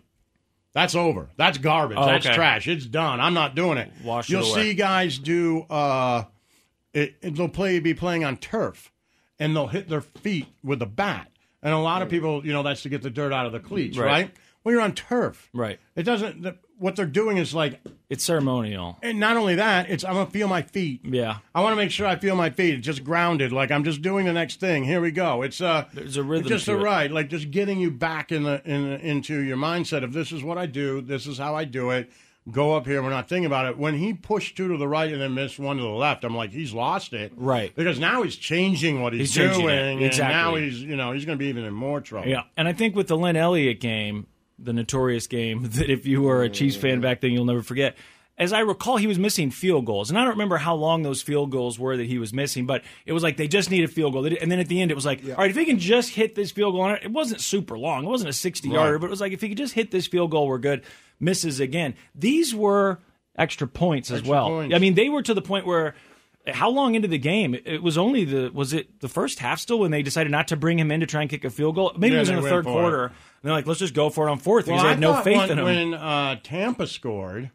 that's 0.73 0.95
over. 0.95 1.29
That's 1.37 1.59
garbage. 1.59 1.97
Oh, 1.99 2.05
that's 2.07 2.25
okay. 2.25 2.33
trash. 2.35 2.67
It's 2.67 2.85
done. 2.87 3.19
I'm 3.21 3.35
not 3.35 3.53
doing 3.53 3.77
it. 3.77 3.91
Wash 4.03 4.29
You'll 4.29 4.43
away. 4.51 4.63
see 4.69 4.73
guys 4.73 5.19
do. 5.19 5.61
uh 5.69 6.23
it, 6.93 7.15
it- 7.21 7.35
they'll 7.35 7.47
play 7.49 7.79
be 7.79 7.93
playing 7.93 8.23
on 8.23 8.37
turf, 8.37 8.91
and 9.39 9.55
they'll 9.55 9.67
hit 9.67 9.87
their 9.89 10.01
feet 10.01 10.47
with 10.63 10.81
a 10.81 10.85
bat. 10.87 11.27
And 11.61 11.73
a 11.73 11.77
lot 11.79 12.01
of 12.01 12.09
people, 12.09 12.45
you 12.45 12.53
know, 12.53 12.63
that's 12.63 12.81
to 12.83 12.89
get 12.89 13.01
the 13.03 13.09
dirt 13.09 13.31
out 13.33 13.45
of 13.45 13.51
the 13.51 13.59
cleats, 13.59 13.97
Right. 13.97 14.07
right? 14.07 14.31
Well, 14.63 14.73
you're 14.73 14.81
on 14.81 14.93
turf, 14.93 15.49
Right. 15.53 15.79
It 15.95 16.03
doesn't. 16.03 16.41
The, 16.41 16.57
what 16.79 16.95
they're 16.95 17.05
doing 17.05 17.37
is 17.37 17.53
like, 17.53 17.79
It's 18.09 18.23
ceremonial. 18.23 18.97
and 19.01 19.19
not 19.19 19.37
only 19.37 19.55
that, 19.55 19.89
it's 19.89 20.03
I'm 20.03 20.13
gonna 20.13 20.29
feel 20.29 20.47
my 20.47 20.61
feet. 20.61 21.01
Yeah. 21.05 21.37
I 21.55 21.61
want 21.61 21.73
to 21.73 21.75
make 21.77 21.91
sure 21.91 22.05
I 22.07 22.15
feel 22.17 22.35
my 22.35 22.49
feet. 22.49 22.75
It's 22.75 22.85
just 22.85 23.03
grounded, 23.03 23.51
like 23.51 23.71
I'm 23.71 23.83
just 23.83 24.01
doing 24.01 24.25
the 24.25 24.33
next 24.33 24.59
thing. 24.59 24.83
Here 24.83 25.01
we 25.01 25.11
go. 25.11 25.41
It's 25.41 25.61
uh, 25.61 25.85
There's 25.93 26.17
a 26.17 26.23
rhythm 26.23 26.45
it's 26.51 26.65
just 26.65 26.67
a 26.67 26.75
ride, 26.77 27.11
like 27.11 27.29
just 27.29 27.51
getting 27.51 27.79
you 27.79 27.91
back 27.91 28.31
in 28.31 28.43
the 28.43 28.61
in 28.65 28.85
into 28.99 29.39
your 29.41 29.57
mindset 29.57 30.03
of 30.03 30.13
this 30.13 30.31
is 30.31 30.43
what 30.43 30.57
I 30.57 30.65
do, 30.65 31.01
this 31.01 31.27
is 31.27 31.37
how 31.37 31.55
I 31.55 31.65
do 31.65 31.91
it. 31.91 32.11
Go 32.51 32.75
up 32.75 32.85
here. 32.85 33.01
We're 33.01 33.09
not 33.09 33.29
thinking 33.29 33.45
about 33.45 33.67
it. 33.67 33.77
When 33.77 33.93
he 33.97 34.13
pushed 34.13 34.57
two 34.57 34.67
to 34.67 34.75
the 34.75 34.85
right 34.85 35.09
and 35.09 35.21
then 35.21 35.33
missed 35.33 35.59
one 35.59 35.77
to 35.77 35.81
the 35.81 35.87
left, 35.87 36.25
I'm 36.25 36.35
like, 36.35 36.51
he's 36.51 36.73
lost 36.73 37.13
it, 37.13 37.31
Right. 37.37 37.73
Because 37.73 37.99
now 37.99 38.21
he's 38.23 38.35
changing 38.35 39.01
what 39.01 39.13
he's, 39.13 39.33
He's 39.33 39.33
changing 39.33 39.61
doing, 39.61 39.73
it. 39.77 39.91
and 39.93 40.03
Exactly. 40.03 40.33
now 40.35 40.55
he's 40.55 40.81
you 40.81 40.97
know 40.97 41.13
he's 41.13 41.23
going 41.23 41.37
to 41.37 41.41
be 41.41 41.47
even 41.47 41.63
in 41.63 41.73
more 41.73 42.01
trouble. 42.01 42.27
Yeah, 42.27 42.43
and 42.57 42.67
I 42.67 42.73
think 42.73 42.97
with 42.97 43.07
the 43.07 43.15
Lin 43.15 43.37
Elliott 43.37 43.79
game, 43.79 44.27
the 44.59 44.73
notorious 44.73 45.27
game 45.27 45.63
that 45.71 45.89
if 45.89 46.05
you 46.05 46.21
were 46.21 46.43
a 46.43 46.49
Chiefs 46.49 46.75
fan 46.75 47.01
back 47.01 47.21
then, 47.21 47.31
you'll 47.31 47.45
never 47.45 47.61
forget. 47.63 47.95
As 48.35 48.51
I 48.51 48.61
recall, 48.61 48.97
he 48.97 49.05
was 49.05 49.19
missing 49.19 49.51
field 49.51 49.85
goals, 49.85 50.09
and 50.09 50.17
I 50.17 50.21
don't 50.23 50.31
remember 50.31 50.57
how 50.57 50.73
long 50.73 51.03
those 51.03 51.21
field 51.21 51.51
goals 51.51 51.77
were 51.77 51.95
that 51.97 52.07
he 52.07 52.17
was 52.17 52.33
missing. 52.33 52.65
But 52.65 52.83
it 53.05 53.13
was 53.13 53.21
like 53.21 53.37
they 53.37 53.47
just 53.47 53.69
need 53.69 53.83
a 53.83 53.87
field 53.87 54.13
goal, 54.13 54.25
and 54.25 54.51
then 54.51 54.59
at 54.59 54.67
the 54.67 54.81
end, 54.81 54.89
it 54.89 54.95
was 54.95 55.05
like, 55.05 55.23
all 55.23 55.35
right, 55.35 55.51
if 55.51 55.55
he 55.55 55.65
can 55.65 55.77
just 55.77 56.09
hit 56.09 56.33
this 56.33 56.49
field 56.49 56.73
goal, 56.73 56.81
on 56.81 56.91
it, 56.95 57.03
it 57.03 57.11
wasn't 57.11 57.41
super 57.41 57.77
long, 57.77 58.05
it 58.05 58.07
wasn't 58.07 58.31
a 58.31 58.33
sixty 58.33 58.69
yarder, 58.69 58.93
Right. 58.93 59.01
but 59.01 59.07
it 59.07 59.09
was 59.11 59.21
like 59.21 59.33
if 59.33 59.41
he 59.41 59.49
could 59.49 59.57
just 59.59 59.75
hit 59.75 59.91
this 59.91 60.07
field 60.07 60.31
goal, 60.31 60.47
we're 60.47 60.57
good. 60.57 60.81
Misses 61.19 61.59
again. 61.59 61.93
These 62.15 62.55
were 62.55 62.97
extra 63.37 63.67
points 63.67 64.09
as 64.09 64.19
Extra 64.21 64.31
well. 64.31 64.47
points. 64.49 64.75
I 64.75 64.79
mean, 64.79 64.95
they 64.95 65.09
were 65.09 65.21
to 65.21 65.33
the 65.35 65.41
point 65.43 65.67
where 65.67 65.93
how 66.47 66.69
long 66.71 66.95
into 66.95 67.07
the 67.07 67.19
game? 67.19 67.55
It 67.65 67.83
was 67.83 67.99
only 67.99 68.25
the 68.25 68.49
was 68.51 68.73
it 68.73 68.99
the 68.99 69.07
first 69.09 69.39
half 69.39 69.59
still 69.59 69.77
when 69.79 69.91
they 69.91 70.01
decided 70.01 70.31
not 70.31 70.47
to 70.47 70.55
bring 70.57 70.79
him 70.79 70.91
in 70.91 71.01
to 71.01 71.05
try 71.05 71.21
and 71.21 71.29
kick 71.29 71.45
a 71.45 71.51
field 71.51 71.75
goal? 71.75 71.93
Maybe 71.97 72.13
Yeah, 72.13 72.17
it 72.17 72.21
was 72.21 72.29
in 72.29 72.35
the 72.41 72.49
third 72.49 72.65
quarter. 72.65 73.05
it. 73.05 73.11
Quarter. 73.43 73.47
And 73.47 73.49
they're 73.49 73.57
like, 73.57 73.67
let's 73.67 73.79
just 73.79 73.93
go 73.93 74.09
for 74.09 74.27
it 74.27 74.31
on 74.31 74.39
fourth 74.39 74.65
because 74.65 74.77
Well, 74.83 74.95
they 74.95 75.01
had 75.01 75.03
I 75.03 75.15
no 75.17 75.21
faith 75.21 75.37
when, 75.37 75.51
in 75.51 75.57
him. 75.59 75.65
When 75.65 75.93
uh, 75.93 76.37
Tampa 76.43 76.87
scored 76.87 77.51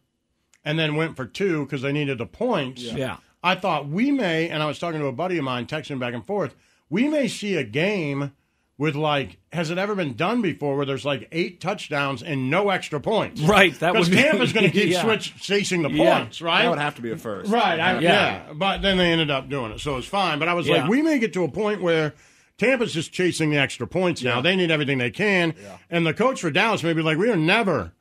and 0.65 0.79
then 0.79 0.97
went 0.97 1.17
for 1.17 1.25
two 1.27 1.65
because 1.65 1.83
they 1.83 1.93
needed 1.93 2.19
the 2.19 2.27
points, 2.27 2.83
Yeah. 2.83 3.17
I 3.43 3.55
thought 3.55 3.89
we 3.89 4.11
may, 4.11 4.49
and 4.49 4.63
I 4.63 4.67
was 4.67 4.79
talking 4.79 5.01
to 5.01 5.07
a 5.07 5.13
buddy 5.13 5.39
of 5.39 5.45
mine, 5.45 5.67
texting 5.67 5.99
back 6.01 6.13
and 6.15 6.27
forth, 6.27 6.55
we 6.91 7.07
may 7.09 7.29
see 7.29 7.55
a 7.57 7.63
game 7.65 8.33
with 8.77 8.95
like, 8.97 9.39
has 9.53 9.71
it 9.71 9.79
ever 9.79 9.95
been 9.95 10.15
done 10.15 10.41
before 10.43 10.77
where 10.77 10.87
there's 10.87 11.05
like 11.05 11.29
eight 11.33 11.61
touchdowns 11.61 12.23
and 12.23 12.51
no 12.51 12.71
extra 12.71 13.01
points? 13.01 13.41
Right, 13.41 13.73
that 13.81 13.93
Because 13.93 14.09
would 14.09 14.17
be- 14.17 14.23
Tampa's 14.23 14.53
going 14.53 14.67
to 14.71 14.73
keep 14.73 14.91
yeah. 14.91 15.03
switch 15.03 15.35
chasing 15.41 15.83
the 15.83 15.91
Yeah. 15.91 16.19
points, 16.21 16.41
right? 16.43 16.63
That 16.63 16.71
would 16.71 16.79
have 16.79 16.95
to 16.97 17.03
be 17.03 17.11
a 17.13 17.17
first. 17.17 17.51
Right, 17.51 17.79
I, 17.81 17.93
yeah. 17.95 18.01
Yeah. 18.01 18.53
But 18.55 18.83
then 18.83 18.97
they 18.99 19.11
ended 19.13 19.31
up 19.31 19.49
doing 19.49 19.71
it, 19.73 19.81
so 19.81 19.93
it 19.93 19.97
was 19.97 20.07
fine. 20.07 20.39
But 20.41 20.49
I 20.49 20.55
was 20.55 20.67
Yeah. 20.69 20.83
like, 20.83 20.91
we 20.91 21.03
may 21.03 21.19
get 21.21 21.33
to 21.35 21.45
a 21.45 21.49
point 21.49 21.81
where 21.83 22.15
Tampa's 22.59 22.93
just 22.93 23.13
chasing 23.13 23.51
the 23.51 23.57
extra 23.57 23.87
points 23.87 24.23
now. 24.23 24.41
They 24.41 24.57
need 24.57 24.71
everything 24.71 24.99
they 24.99 25.11
can. 25.11 25.55
And 25.89 26.07
the 26.07 26.13
coach 26.15 26.41
for 26.41 26.51
Dallas 26.51 26.83
may 26.83 26.93
be 26.93 27.03
like, 27.03 27.17
we 27.17 27.31
are 27.31 27.37
never 27.37 27.93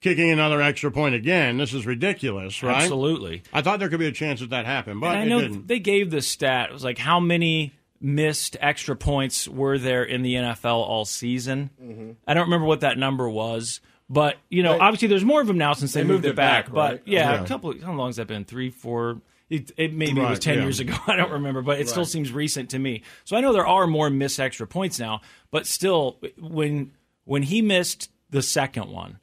kicking 0.00 0.30
another 0.30 0.60
extra 0.60 0.90
point 0.90 1.14
again. 1.14 1.56
This 1.58 1.72
is 1.72 1.86
ridiculous, 1.86 2.62
right? 2.62 2.82
Absolutely. 2.82 3.42
I 3.52 3.62
thought 3.62 3.78
there 3.78 3.88
could 3.88 4.00
be 4.00 4.06
a 4.08 4.12
chance 4.12 4.40
that 4.40 4.50
that 4.50 4.66
happened, 4.66 5.00
but 5.00 5.14
And 5.16 5.18
I 5.18 5.22
it 5.22 5.28
know 5.28 5.40
didn't. 5.40 5.66
they 5.68 5.78
gave 5.78 6.10
the 6.10 6.20
stat. 6.22 6.70
It 6.70 6.72
was 6.72 6.84
like 6.84 6.98
how 6.98 7.20
many 7.20 7.72
missed 8.00 8.56
extra 8.60 8.96
points 8.96 9.46
were 9.48 9.78
there 9.78 10.02
in 10.04 10.22
the 10.22 10.34
NFL 10.34 10.74
all 10.76 11.04
season? 11.04 11.70
Mm-hmm. 11.82 12.10
I 12.26 12.34
don't 12.34 12.44
remember 12.46 12.66
what 12.66 12.80
that 12.80 12.98
number 12.98 13.28
was, 13.30 13.80
but 14.10 14.36
you 14.50 14.62
know, 14.64 14.78
obviously 14.78 15.06
there's 15.08 15.24
more 15.24 15.40
of 15.40 15.46
them 15.46 15.56
now 15.56 15.72
since 15.72 15.92
they, 15.92 16.00
they 16.02 16.04
moved, 16.08 16.24
moved 16.24 16.26
it 16.26 16.30
it 16.30 16.36
back. 16.36 16.64
back, 16.66 16.74
But 16.74 16.90
right? 16.90 17.02
yeah, 17.06 17.34
Yeah. 17.34 17.44
a 17.44 17.46
couple. 17.46 17.72
How 17.80 17.92
long 17.92 18.08
has 18.08 18.16
that 18.16 18.26
been? 18.26 18.44
Three, 18.44 18.70
four. 18.70 19.20
It, 19.52 19.70
it 19.76 19.92
maybe 19.92 20.20
it 20.20 20.28
was 20.28 20.38
ten 20.38 20.58
yeah. 20.58 20.62
years 20.62 20.80
ago. 20.80 20.94
I 21.06 21.16
don't 21.16 21.32
remember, 21.32 21.62
but 21.62 21.80
it 21.80 21.88
still 21.88 22.04
seems 22.04 22.32
recent 22.32 22.70
to 22.70 22.78
me. 22.78 23.02
So 23.24 23.36
I 23.36 23.40
know 23.40 23.52
there 23.52 23.66
are 23.66 23.86
more 23.86 24.10
missed 24.10 24.40
extra 24.40 24.66
points 24.66 24.98
now, 24.98 25.20
but 25.50 25.66
still, 25.66 26.18
when 26.38 26.92
when 27.24 27.42
he 27.42 27.62
missed 27.62 28.10
the 28.30 28.42
second 28.42 28.90
one, 28.90 29.18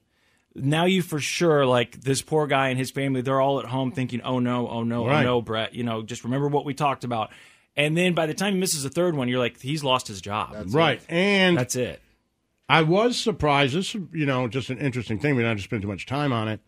now 0.56 0.86
you 0.86 1.02
for 1.02 1.20
sure 1.20 1.66
like 1.66 2.02
this 2.02 2.22
poor 2.22 2.48
guy 2.48 2.70
and 2.70 2.78
his 2.78 2.92
family 2.92 3.22
they're 3.22 3.42
all 3.42 3.60
at 3.60 3.66
home 3.66 3.92
thinking 3.92 4.22
oh 4.22 4.40
no 4.40 4.68
oh 4.68 4.84
no 4.84 5.04
oh, 5.04 5.08
Right. 5.08 5.22
oh 5.22 5.24
no 5.24 5.42
brett 5.42 5.74
you 5.74 5.84
know 5.84 6.02
just 6.02 6.24
remember 6.24 6.48
what 6.48 6.66
we 6.66 6.74
talked 6.74 7.04
about 7.04 7.32
and 7.76 7.96
then 7.96 8.14
by 8.14 8.26
the 8.26 8.34
time 8.34 8.56
he 8.56 8.60
misses 8.60 8.84
the 8.84 8.90
third 8.90 9.16
one 9.16 9.30
you're 9.30 9.40
like 9.40 9.60
he's 9.60 9.84
lost 9.84 10.08
his 10.08 10.22
job 10.22 10.56
right. 10.74 11.02
And 11.08 11.58
that's 11.58 11.76
it 11.76 12.02
I 12.70 12.84
was 12.84 13.18
surprised. 13.18 13.74
This, 13.74 13.96
is, 13.96 14.02
you 14.14 14.28
know, 14.28 14.48
just 14.48 14.70
an 14.70 14.78
interesting 14.78 15.20
thing. 15.20 15.36
We 15.36 15.42
don't 15.42 15.50
have 15.50 15.58
to 15.58 15.64
spend 15.64 15.82
too 15.82 15.88
much 15.88 16.06
time 16.06 16.32
on 16.32 16.48
it. 16.48 16.62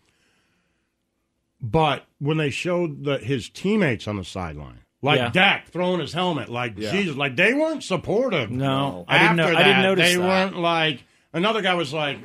But 1.62 2.06
when 2.20 2.38
they 2.38 2.50
showed 2.50 3.04
the, 3.04 3.18
his 3.20 3.50
teammates 3.50 4.08
on 4.08 4.18
the 4.18 4.24
sideline, 4.24 4.80
like 5.02 5.20
Yeah. 5.20 5.30
Dak 5.30 5.68
throwing 5.70 6.00
his 6.00 6.14
helmet, 6.14 6.50
like 6.50 6.76
Jesus, 6.76 7.16
like 7.16 7.36
they 7.36 7.54
weren't 7.54 7.84
supportive. 7.84 8.50
No, 8.52 9.06
I 9.08 9.20
didn't 9.20 9.36
know- 9.38 9.44
After 9.44 9.56
I 9.56 9.64
didn't 9.64 9.78
that, 9.78 9.84
notice 9.84 10.10
They 10.10 10.16
that. 10.16 10.28
weren't 10.28 10.58
like 10.58 11.04
another 11.34 11.62
guy 11.62 11.74
was 11.76 11.94
like, 11.94 12.18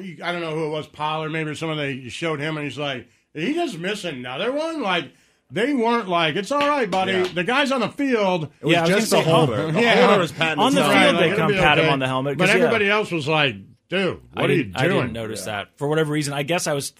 you- 0.00 0.18
I 0.22 0.30
don't 0.32 0.40
know 0.40 0.54
who 0.54 0.66
it 0.66 0.70
was, 0.70 0.86
Pollard, 0.86 1.30
maybe 1.30 1.54
someone 1.54 1.78
they 1.78 2.08
showed 2.08 2.38
him, 2.40 2.56
and 2.56 2.64
he's 2.64 2.78
like, 2.78 3.08
he 3.34 3.54
just 3.54 3.78
missed 3.78 4.04
another 4.04 4.52
one. 4.52 4.80
Like 4.82 5.12
they 5.50 5.72
weren't 5.74 6.08
like, 6.08 6.36
it's 6.36 6.50
all 6.52 6.68
right, 6.68 6.90
buddy. 6.90 7.12
Yeah. 7.12 7.26
The 7.32 7.44
guys 7.44 7.70
on 7.72 7.80
the 7.80 7.88
field. 7.88 8.50
It 8.60 8.64
was 8.66 8.72
Yeah, 8.72 8.78
I 8.78 8.82
was 8.82 8.90
just 8.90 9.10
the 9.10 9.22
say, 9.22 9.30
holder. 9.30 9.70
The 9.72 9.80
yeah. 9.80 10.06
holder 10.06 10.20
was 10.20 10.32
patting 10.32 10.58
On 10.62 10.74
the 10.74 10.82
helmet. 10.82 11.02
field, 11.10 11.18
they 11.22 11.26
it'll 11.26 11.38
come 11.38 11.48
be 11.52 11.58
pat 11.58 11.78
him 11.78 11.88
on 11.90 11.98
the 11.98 12.06
helmet, 12.06 12.38
But 12.38 12.44
'cause, 12.46 12.54
yeah. 12.54 12.60
everybody 12.62 12.88
else 12.90 13.10
was 13.12 13.26
like, 13.28 13.56
dude, 13.88 14.20
what 14.32 14.44
I 14.44 14.48
are 14.48 14.52
you 14.52 14.64
doing? 14.64 14.76
I 14.76 14.88
didn't 14.88 15.12
notice 15.12 15.44
that 15.44 15.76
for 15.76 15.86
whatever 15.88 16.12
reason. 16.12 16.34
I 16.34 16.42
guess 16.44 16.66
I 16.66 16.72
was 16.72 16.92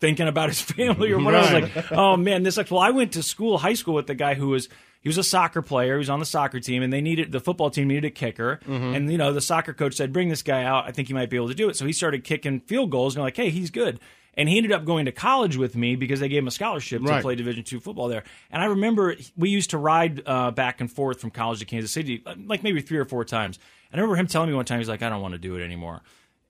thinking 0.00 0.28
about 0.28 0.48
his 0.48 0.60
family 0.60 1.12
or 1.12 1.18
whatever. 1.18 1.56
I 1.56 1.60
was 1.60 1.74
like, 1.76 1.92
oh 1.92 2.16
man, 2.16 2.42
this 2.42 2.54
sucks. 2.54 2.70
Well, 2.70 2.80
I 2.80 2.90
went 2.90 3.12
to 3.12 3.22
school, 3.22 3.58
high 3.58 3.74
school, 3.74 3.94
with 3.94 4.06
the 4.06 4.14
guy 4.14 4.34
who 4.34 4.48
was 4.48 4.68
he 5.00 5.08
was 5.08 5.18
a 5.18 5.24
soccer 5.24 5.62
player. 5.62 5.94
He 5.94 5.98
was 5.98 6.10
on 6.10 6.18
the 6.18 6.26
soccer 6.26 6.60
team, 6.60 6.82
and 6.82 6.92
they 6.92 7.00
needed 7.00 7.32
the 7.32 7.40
football 7.40 7.70
team 7.70 7.88
needed 7.88 8.04
a 8.04 8.10
kicker. 8.10 8.60
Mm-hmm. 8.66 8.94
And 8.94 9.12
you 9.12 9.18
know, 9.18 9.32
the 9.32 9.40
soccer 9.40 9.72
coach 9.72 9.94
said, 9.94 10.12
bring 10.12 10.28
this 10.28 10.42
guy 10.42 10.64
out. 10.64 10.86
I 10.86 10.92
think 10.92 11.08
he 11.08 11.14
might 11.14 11.30
be 11.30 11.36
able 11.36 11.48
to 11.48 11.54
do 11.54 11.68
it. 11.68 11.76
So 11.76 11.86
he 11.86 11.92
started 11.92 12.24
kicking 12.24 12.60
field 12.60 12.90
goals, 12.90 13.14
and 13.14 13.20
they're 13.20 13.26
like, 13.26 13.36
hey, 13.36 13.50
he's 13.50 13.70
good. 13.70 14.00
And 14.34 14.48
he 14.48 14.56
ended 14.56 14.70
up 14.70 14.84
going 14.84 15.06
to 15.06 15.12
college 15.12 15.56
with 15.56 15.74
me 15.74 15.96
because 15.96 16.20
they 16.20 16.28
gave 16.28 16.42
him 16.42 16.46
a 16.46 16.52
scholarship 16.52 17.02
to 17.02 17.20
play 17.20 17.34
Division 17.34 17.64
two 17.64 17.80
football 17.80 18.06
there. 18.06 18.22
And 18.52 18.62
I 18.62 18.66
remember 18.66 19.16
we 19.36 19.50
used 19.50 19.70
to 19.70 19.78
ride 19.78 20.22
uh, 20.26 20.52
back 20.52 20.80
and 20.80 20.88
forth 20.88 21.20
from 21.20 21.30
college 21.30 21.58
to 21.58 21.64
Kansas 21.64 21.90
City, 21.90 22.22
like 22.46 22.62
maybe 22.62 22.80
three 22.80 22.98
or 22.98 23.04
four 23.04 23.24
times. 23.24 23.58
And 23.90 23.98
I 23.98 24.02
remember 24.02 24.20
him 24.20 24.28
telling 24.28 24.48
me 24.48 24.54
one 24.54 24.64
time, 24.64 24.78
he's 24.78 24.88
like, 24.88 25.02
I 25.02 25.08
don't 25.08 25.22
want 25.22 25.32
to 25.32 25.38
do 25.38 25.56
it 25.56 25.64
anymore. 25.64 26.02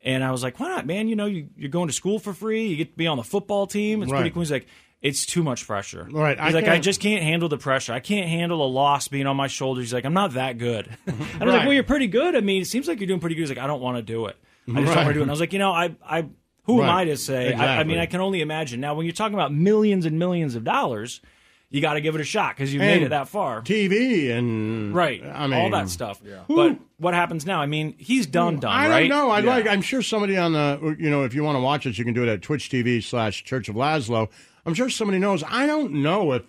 And 0.03 0.23
I 0.23 0.31
was 0.31 0.43
like, 0.43 0.61
why 0.61 0.69
not, 0.69 0.87
man? 0.87 1.09
You 1.09 1.17
know, 1.17 1.27
you, 1.27 1.49
you're 1.57 1.71
going 1.71 1.89
to 1.89 1.93
school 1.95 2.19
for 2.19 2.33
free. 2.33 2.67
You 2.69 2.77
get 2.77 2.93
to 2.93 2.97
be 2.97 3.07
on 3.07 3.17
the 3.17 3.25
football 3.25 3.67
team. 3.67 4.03
It's 4.03 4.13
Right. 4.13 4.19
pretty 4.21 4.31
cool. 4.33 4.43
He's 4.43 4.51
like, 4.53 4.67
it's 5.03 5.27
too 5.27 5.43
much 5.43 5.67
pressure. 5.67 6.09
Right, 6.11 6.37
He's 6.39 6.55
I 6.55 6.59
like, 6.59 6.65
I 6.65 6.69
can't- 6.75 6.85
just 6.85 7.01
can't 7.01 7.23
handle 7.23 7.49
the 7.49 7.59
pressure. 7.59 7.93
I 7.93 8.01
can't 8.01 8.29
handle 8.29 8.65
a 8.65 8.69
loss 8.69 9.09
being 9.09 9.27
on 9.27 9.37
my 9.37 9.47
shoulders. 9.49 9.85
He's 9.85 9.93
like, 9.95 10.05
I'm 10.05 10.13
not 10.15 10.35
that 10.35 10.59
good. 10.59 10.89
and 11.07 11.17
I 11.41 11.45
was 11.45 11.55
like, 11.55 11.65
well, 11.65 11.73
you're 11.73 11.83
pretty 11.85 12.07
good. 12.09 12.35
I 12.37 12.41
mean, 12.41 12.63
it 12.63 12.67
seems 12.67 12.87
like 12.89 12.99
you're 13.01 13.07
doing 13.07 13.21
pretty 13.21 13.35
good. 13.37 13.43
He's 13.43 13.51
like, 13.51 13.59
I 13.59 13.67
don't 13.67 13.81
want 13.81 13.97
to 13.97 14.03
do 14.03 14.27
it. 14.27 14.37
I 14.69 14.81
just 14.83 14.87
don't 14.95 14.97
want 14.97 15.09
to 15.09 15.15
do 15.15 15.21
it. 15.21 15.23
And 15.23 15.31
I 15.31 15.33
was 15.33 15.41
like, 15.41 15.53
you 15.53 15.59
know, 15.59 15.73
I, 15.73 15.95
I, 16.05 16.27
who 16.65 16.83
am 16.83 16.91
I 16.91 17.05
to 17.07 17.17
say? 17.17 17.55
I, 17.55 17.81
I 17.81 17.85
mean, 17.85 17.99
I 17.99 18.07
can 18.07 18.21
only 18.21 18.41
imagine. 18.41 18.81
Now, 18.81 18.95
when 18.95 19.07
you're 19.07 19.15
talking 19.15 19.35
about 19.35 19.53
millions 19.53 20.05
and 20.05 20.19
millions 20.19 20.55
of 20.57 20.65
dollars, 20.65 21.21
you 21.71 21.83
got 21.83 21.95
to 21.95 22.01
give 22.01 22.15
it 22.15 22.21
a 22.21 22.25
shot 22.25 22.57
because 22.57 22.73
you 22.73 22.81
made 22.81 23.03
it 23.03 23.11
that 23.11 23.29
far. 23.29 23.61
TV 23.61 24.31
and 24.31 24.95
Right. 24.95 25.23
I 25.23 25.47
mean, 25.47 25.61
all 25.61 25.71
that 25.71 25.91
stuff. 25.91 26.21
Yeah. 26.25 26.45
But 26.49 26.79
what 26.97 27.13
happens 27.13 27.45
now? 27.45 27.61
I 27.61 27.67
mean, 27.67 27.95
he's 27.99 28.27
done, 28.27 28.59
done, 28.59 28.73
I 28.73 28.89
right? 28.89 29.01
don't 29.01 29.09
know. 29.09 29.31
I'd 29.31 29.45
like. 29.45 29.67
I'm 29.67 29.83
sure 29.83 30.01
somebody 30.01 30.37
on 30.37 30.53
the. 30.53 30.97
You 30.99 31.11
know, 31.11 31.25
if 31.25 31.35
you 31.35 31.45
want 31.45 31.57
to 31.57 31.61
watch 31.61 31.85
it, 31.85 31.99
you 31.99 32.05
can 32.05 32.15
do 32.15 32.23
it 32.23 32.29
at 32.29 32.43
Twitch 32.43 32.71
TV 32.71 33.03
slash 33.03 33.45
Church 33.45 33.69
of 33.69 33.75
Lazlo. 33.75 34.29
I'm 34.65 34.75
sure 34.75 34.89
somebody 34.89 35.19
knows. 35.19 35.45
I 35.47 35.67
don't 35.67 35.93
know 35.95 36.33
if, 36.33 36.43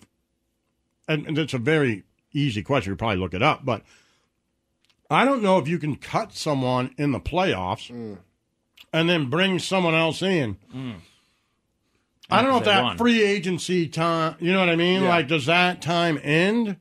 and, 1.08 1.26
and 1.26 1.38
it's 1.38 1.54
a 1.54 1.58
very 1.58 2.04
easy 2.32 2.62
question. 2.62 2.92
You 2.92 2.96
probably 2.96 3.16
look 3.16 3.34
it 3.34 3.42
up, 3.42 3.64
but 3.64 3.82
I 5.10 5.24
don't 5.24 5.42
know 5.42 5.58
if 5.58 5.68
you 5.68 5.78
can 5.78 5.96
cut 5.96 6.32
someone 6.32 6.94
in 6.96 7.12
the 7.12 7.20
playoffs 7.20 7.90
mm. 7.90 8.18
and 8.92 9.08
then 9.08 9.28
bring 9.28 9.58
someone 9.58 9.94
else 9.94 10.22
in. 10.22 10.56
Mm. 10.74 10.96
I 12.30 12.42
don't 12.42 12.50
know 12.50 12.58
if 12.58 12.64
that 12.64 12.82
won. 12.82 12.96
free 12.98 13.22
agency 13.22 13.88
time. 13.88 14.36
You 14.40 14.52
know 14.52 14.60
what 14.60 14.68
I 14.68 14.76
mean? 14.76 15.02
Yeah. 15.02 15.08
Like, 15.08 15.28
does 15.28 15.46
that 15.46 15.80
time 15.82 16.18
end? 16.22 16.76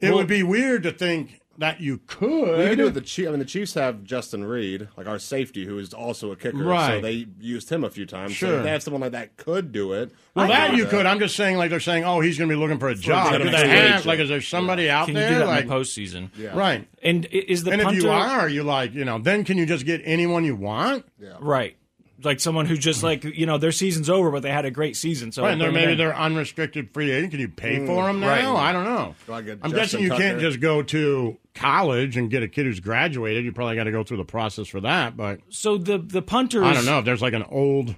It 0.00 0.08
Well- 0.10 0.18
would 0.18 0.26
be 0.28 0.42
weird 0.42 0.82
to 0.84 0.92
think 0.92 1.40
that 1.58 1.80
you 1.80 1.98
could. 2.06 2.56
We 2.56 2.66
could 2.68 2.78
do 2.78 2.86
it. 2.86 2.94
The 2.94 3.00
Chiefs. 3.00 3.26
I 3.26 3.30
mean, 3.32 3.40
the 3.40 3.44
Chiefs 3.44 3.74
have 3.74 4.04
Justin 4.04 4.44
Reid, 4.44 4.86
like 4.96 5.08
our 5.08 5.18
safety, 5.18 5.64
who 5.64 5.76
is 5.80 5.92
also 5.92 6.30
a 6.30 6.36
kicker. 6.36 6.56
Right. 6.58 6.98
So 6.98 7.00
they 7.00 7.26
used 7.40 7.68
him 7.68 7.82
a 7.82 7.90
few 7.90 8.06
times. 8.06 8.30
So 8.38 8.46
Sure. 8.46 8.58
if 8.58 8.62
they 8.62 8.70
have 8.70 8.80
someone 8.84 9.00
like 9.00 9.10
that, 9.10 9.36
could 9.36 9.72
do 9.72 9.92
it. 9.92 10.12
Well, 10.36 10.44
I 10.44 10.48
that 10.48 10.70
get 10.70 10.76
you 10.78 10.86
could. 10.86 11.04
I'm 11.04 11.18
just 11.18 11.34
saying, 11.34 11.56
like 11.56 11.70
they're 11.70 11.80
saying, 11.80 12.04
oh, 12.04 12.20
he's 12.20 12.38
going 12.38 12.48
to 12.48 12.54
be 12.54 12.60
looking 12.60 12.78
for 12.78 12.88
a 12.88 12.94
job. 12.94 13.32
get 13.32 13.38
Do 13.38 13.44
him 13.46 13.50
they 13.50 13.58
free 13.58 13.68
have, 13.70 13.90
agent. 13.90 14.06
like, 14.06 14.20
is 14.20 14.28
there 14.28 14.40
somebody 14.40 14.88
out 14.88 15.06
Can 15.06 15.16
you 15.16 15.22
do 15.26 15.34
that 15.40 15.46
like, 15.48 15.62
in 15.62 15.68
the 15.68 15.74
postseason? 15.74 16.30
Yeah. 16.38 16.56
right. 16.56 16.86
And 17.02 17.24
is 17.26 17.64
the 17.64 17.72
And 17.72 17.82
punter 17.82 17.98
if 17.98 18.04
you 18.04 18.10
are, 18.10 18.48
you 18.48 18.62
like, 18.62 18.94
you 18.94 19.04
know, 19.04 19.18
then 19.18 19.42
can 19.42 19.58
you 19.58 19.66
just 19.66 19.84
get 19.84 20.00
anyone 20.04 20.44
you 20.44 20.54
want? 20.54 21.06
Yeah. 21.20 21.30
right? 21.40 21.74
Like 22.22 22.40
someone 22.40 22.66
who 22.66 22.76
just 22.76 23.02
like 23.04 23.22
you 23.22 23.46
know 23.46 23.58
their 23.58 23.70
season's 23.70 24.10
over, 24.10 24.30
but 24.32 24.42
they 24.42 24.50
had 24.50 24.64
a 24.64 24.72
great 24.72 24.96
season. 24.96 25.30
So 25.30 25.42
Right, 25.44 25.52
and 25.52 25.60
they're, 25.60 25.70
maybe 25.70 25.94
they're 25.94 26.16
unrestricted 26.16 26.92
free 26.92 27.12
agent. 27.12 27.30
Can 27.30 27.40
you 27.40 27.48
pay 27.48 27.78
mm, 27.78 27.86
for 27.86 28.06
them 28.06 28.18
now? 28.20 28.54
right. 28.54 28.70
I 28.70 28.72
don't 28.72 28.84
know. 28.84 29.14
Do 29.26 29.32
I 29.32 29.38
I'm 29.38 29.46
Justin 29.46 29.72
guessing 29.72 30.00
you 30.02 30.10
can't 30.10 30.40
just 30.40 30.58
go 30.58 30.82
to 30.82 31.38
college 31.54 32.16
and 32.16 32.28
get 32.28 32.42
a 32.42 32.48
kid 32.48 32.66
who's 32.66 32.80
graduated. 32.80 33.44
You 33.44 33.52
probably 33.52 33.76
got 33.76 33.84
to 33.84 33.92
go 33.92 34.02
through 34.02 34.16
the 34.16 34.24
process 34.24 34.66
for 34.66 34.80
that. 34.80 35.16
But 35.16 35.40
so 35.50 35.78
the 35.78 35.98
the 35.98 36.22
punters. 36.22 36.64
I 36.64 36.72
don't 36.72 36.86
know 36.86 36.98
if 36.98 37.04
there's 37.04 37.22
like 37.22 37.34
an 37.34 37.44
old 37.44 37.94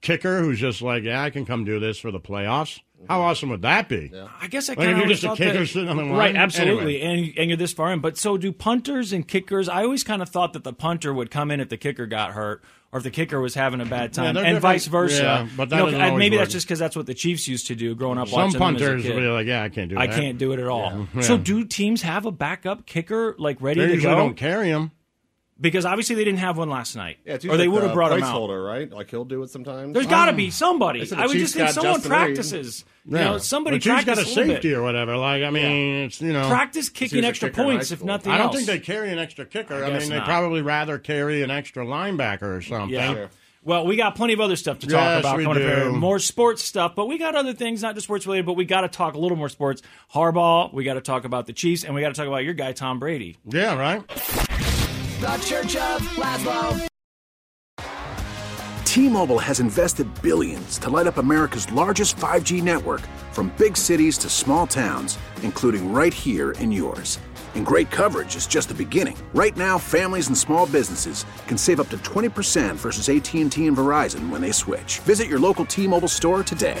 kicker 0.00 0.40
who's 0.40 0.58
just 0.58 0.82
like, 0.82 1.02
yeah, 1.02 1.22
I 1.22 1.30
can 1.30 1.44
come 1.44 1.64
do 1.64 1.80
this 1.80 1.98
for 1.98 2.10
the 2.10 2.20
playoffs. 2.20 2.80
How 3.08 3.20
awesome 3.20 3.50
would 3.50 3.62
that 3.62 3.88
be? 3.88 4.10
I 4.40 4.48
guess 4.48 4.68
I 4.68 4.72
Like, 4.72 4.78
kind 4.78 4.90
if 4.90 4.96
of 4.96 4.98
you're 5.02 5.08
just 5.16 5.24
a 5.24 5.36
kicker 5.36 5.66
sitting 5.66 5.88
on 5.88 5.96
the 5.98 6.02
line? 6.04 6.12
right? 6.12 6.36
Absolutely, 6.36 7.00
Anyway. 7.00 7.28
and 7.30 7.38
and 7.38 7.50
you're 7.50 7.56
this 7.56 7.72
far 7.72 7.92
in. 7.92 8.00
But 8.00 8.18
so 8.18 8.36
do 8.36 8.50
punters 8.52 9.12
and 9.12 9.26
kickers. 9.26 9.68
I 9.68 9.84
always 9.84 10.02
kind 10.02 10.20
of 10.20 10.28
thought 10.28 10.52
that 10.54 10.64
the 10.64 10.72
punter 10.72 11.14
would 11.14 11.30
come 11.30 11.50
in 11.52 11.60
if 11.60 11.68
the 11.68 11.76
kicker 11.76 12.06
got 12.06 12.32
hurt, 12.32 12.62
or 12.92 12.98
if 12.98 13.02
the 13.04 13.10
kicker 13.10 13.40
was 13.40 13.54
having 13.54 13.80
a 13.80 13.84
bad 13.84 14.12
time, 14.12 14.34
they're 14.34 14.44
and 14.44 14.60
vice 14.60 14.86
versa. 14.86 15.22
Yeah, 15.22 15.48
but 15.56 15.68
that 15.70 15.76
You 15.76 15.80
know, 15.82 15.86
doesn't 15.90 16.00
always 16.00 16.18
maybe 16.18 16.36
work. 16.36 16.44
that's 16.44 16.52
just 16.52 16.66
because 16.66 16.78
that's 16.78 16.96
what 16.96 17.06
the 17.06 17.14
Chiefs 17.14 17.46
used 17.48 17.66
to 17.68 17.74
do 17.74 17.94
growing 17.94 18.18
up. 18.18 18.28
Some 18.28 18.52
punters 18.52 19.04
will 19.04 19.16
be 19.16 19.20
like, 19.26 19.46
yeah, 19.46 19.62
I 19.62 19.68
can't 19.68 19.88
do 19.90 19.96
that. 19.96 20.00
I 20.00 20.06
can't 20.06 20.38
do 20.38 20.52
it 20.52 20.58
at 20.58 20.66
all. 20.68 21.06
Yeah. 21.14 21.20
So 21.22 21.36
do 21.36 21.64
teams 21.64 22.02
have 22.02 22.24
a 22.26 22.30
backup 22.32 22.86
kicker 22.86 23.34
like 23.38 23.60
ready 23.60 23.80
They 23.84 23.96
to 23.96 24.00
go? 24.02 24.14
don't 24.14 24.36
carry 24.36 24.68
him. 24.68 24.90
Because 25.60 25.84
obviously 25.84 26.14
they 26.14 26.22
didn't 26.22 26.38
have 26.38 26.56
one 26.56 26.70
last 26.70 26.94
night, 26.94 27.18
Yeah, 27.24 27.34
it's 27.34 27.44
or 27.44 27.48
they 27.56 27.64
usually 27.64 27.68
would 27.68 27.82
have 27.82 27.90
the 27.90 27.94
brought 27.94 28.12
him 28.12 28.22
out. 28.22 28.32
placeholder, 28.36 28.64
right? 28.64 28.88
Like 28.92 29.10
he'll 29.10 29.24
do 29.24 29.42
it 29.42 29.50
sometimes. 29.50 29.92
There's 29.92 30.06
got 30.06 30.26
to 30.26 30.32
be 30.32 30.46
hmm. 30.46 30.50
somebody. 30.50 31.00
They 31.00 31.06
the 31.06 31.18
I 31.18 31.22
would 31.26 31.32
Chiefs 31.32 31.42
just 31.42 31.54
think 31.54 31.66
got 31.66 31.74
someone 31.74 31.94
Justin 31.94 32.12
Reid. 32.12 32.18
practices. 32.18 32.84
You 33.04 33.16
Yeah. 33.16 33.24
know, 33.24 33.38
somebody 33.38 33.76
But 33.78 33.82
Chiefs 33.82 34.04
got 34.04 34.12
a 34.12 34.14
practice 34.16 34.36
little 34.36 34.54
safety 34.54 34.68
bit. 34.68 34.78
or 34.78 34.82
whatever. 34.84 35.16
Like, 35.16 35.42
I 35.42 35.50
mean, 35.50 36.04
it's 36.04 36.20
you 36.20 36.32
know, 36.32 36.48
Practice 36.48 36.88
kicking 36.90 37.16
was 37.18 37.24
a 37.24 37.28
extra 37.28 37.48
kicker 37.50 37.62
in 37.62 37.66
high 37.66 37.72
points, 37.74 37.90
if 37.90 37.98
school. 37.98 38.06
nothing 38.06 38.32
I 38.32 38.38
don't 38.38 38.46
else. 38.46 38.54
think 38.56 38.66
they 38.68 38.78
carry 38.78 39.10
an 39.10 39.18
extra 39.18 39.46
kicker. 39.46 39.84
I, 39.84 39.90
guess 39.90 40.02
mean, 40.02 40.10
they 40.10 40.16
not. 40.18 40.26
probably 40.26 40.62
rather 40.62 40.96
carry 40.98 41.42
an 41.42 41.50
extra 41.50 41.84
linebacker 41.84 42.56
or 42.56 42.62
something. 42.62 42.90
Yeah. 42.90 43.12
Sure. 43.14 43.30
Well, 43.64 43.84
we 43.84 43.96
got 43.96 44.14
plenty 44.14 44.34
of 44.34 44.40
other 44.40 44.54
stuff 44.54 44.78
to 44.78 44.86
talk 44.86 44.92
Yes, 44.92 45.20
about 45.20 45.36
we 45.38 45.42
coming 45.44 45.60
up 45.60 45.68
here. 45.68 45.84
do. 45.86 45.92
More 45.92 46.20
sports 46.20 46.62
stuff, 46.62 46.94
but 46.94 47.06
we 47.08 47.18
got 47.18 47.34
other 47.34 47.52
things, 47.52 47.82
not 47.82 47.96
just 47.96 48.04
sports 48.04 48.24
related, 48.24 48.46
but 48.46 48.52
we 48.54 48.64
got 48.64 48.82
to 48.82 48.88
talk 48.88 49.14
a 49.14 49.18
little 49.18 49.36
more 49.36 49.48
sports. 49.48 49.82
Harbaugh, 50.14 50.72
we 50.72 50.84
got 50.84 50.94
to 50.94 51.00
talk 51.00 51.24
about 51.24 51.46
the 51.46 51.52
Chiefs, 51.52 51.82
and 51.84 51.94
we 51.94 52.00
got 52.00 52.08
to 52.08 52.14
talk 52.14 52.28
about 52.28 52.44
your 52.44 52.54
guy, 52.54 52.70
Tom 52.72 53.00
Brady. 53.00 53.36
Yeah, 53.44 53.76
right. 53.76 54.47
The 55.28 55.36
Church 55.44 55.76
of 55.76 56.00
Lazlo. 56.16 56.88
T-Mobile 58.86 59.38
has 59.38 59.60
invested 59.60 60.06
billions 60.22 60.78
to 60.78 60.88
light 60.88 61.06
up 61.06 61.18
America's 61.18 61.70
largest 61.70 62.16
5G 62.16 62.62
network 62.62 63.02
from 63.32 63.52
big 63.58 63.76
cities 63.76 64.16
to 64.18 64.30
small 64.30 64.66
towns, 64.66 65.18
including 65.42 65.92
right 65.92 66.14
here 66.14 66.52
in 66.52 66.72
yours. 66.72 67.18
And 67.54 67.66
great 67.66 67.90
coverage 67.90 68.36
is 68.36 68.46
just 68.46 68.70
the 68.70 68.74
beginning. 68.74 69.18
Right 69.34 69.54
now, 69.54 69.76
families 69.76 70.28
and 70.28 70.38
small 70.38 70.64
businesses 70.64 71.26
can 71.46 71.58
save 71.58 71.78
up 71.78 71.90
to 71.90 71.98
20% 71.98 72.76
versus 72.76 73.10
AT&T 73.10 73.66
and 73.66 73.76
Verizon 73.76 74.30
when 74.30 74.40
they 74.40 74.52
switch. 74.52 75.00
Visit 75.00 75.28
your 75.28 75.40
local 75.40 75.66
T-Mobile 75.66 76.08
store 76.08 76.42
today. 76.42 76.80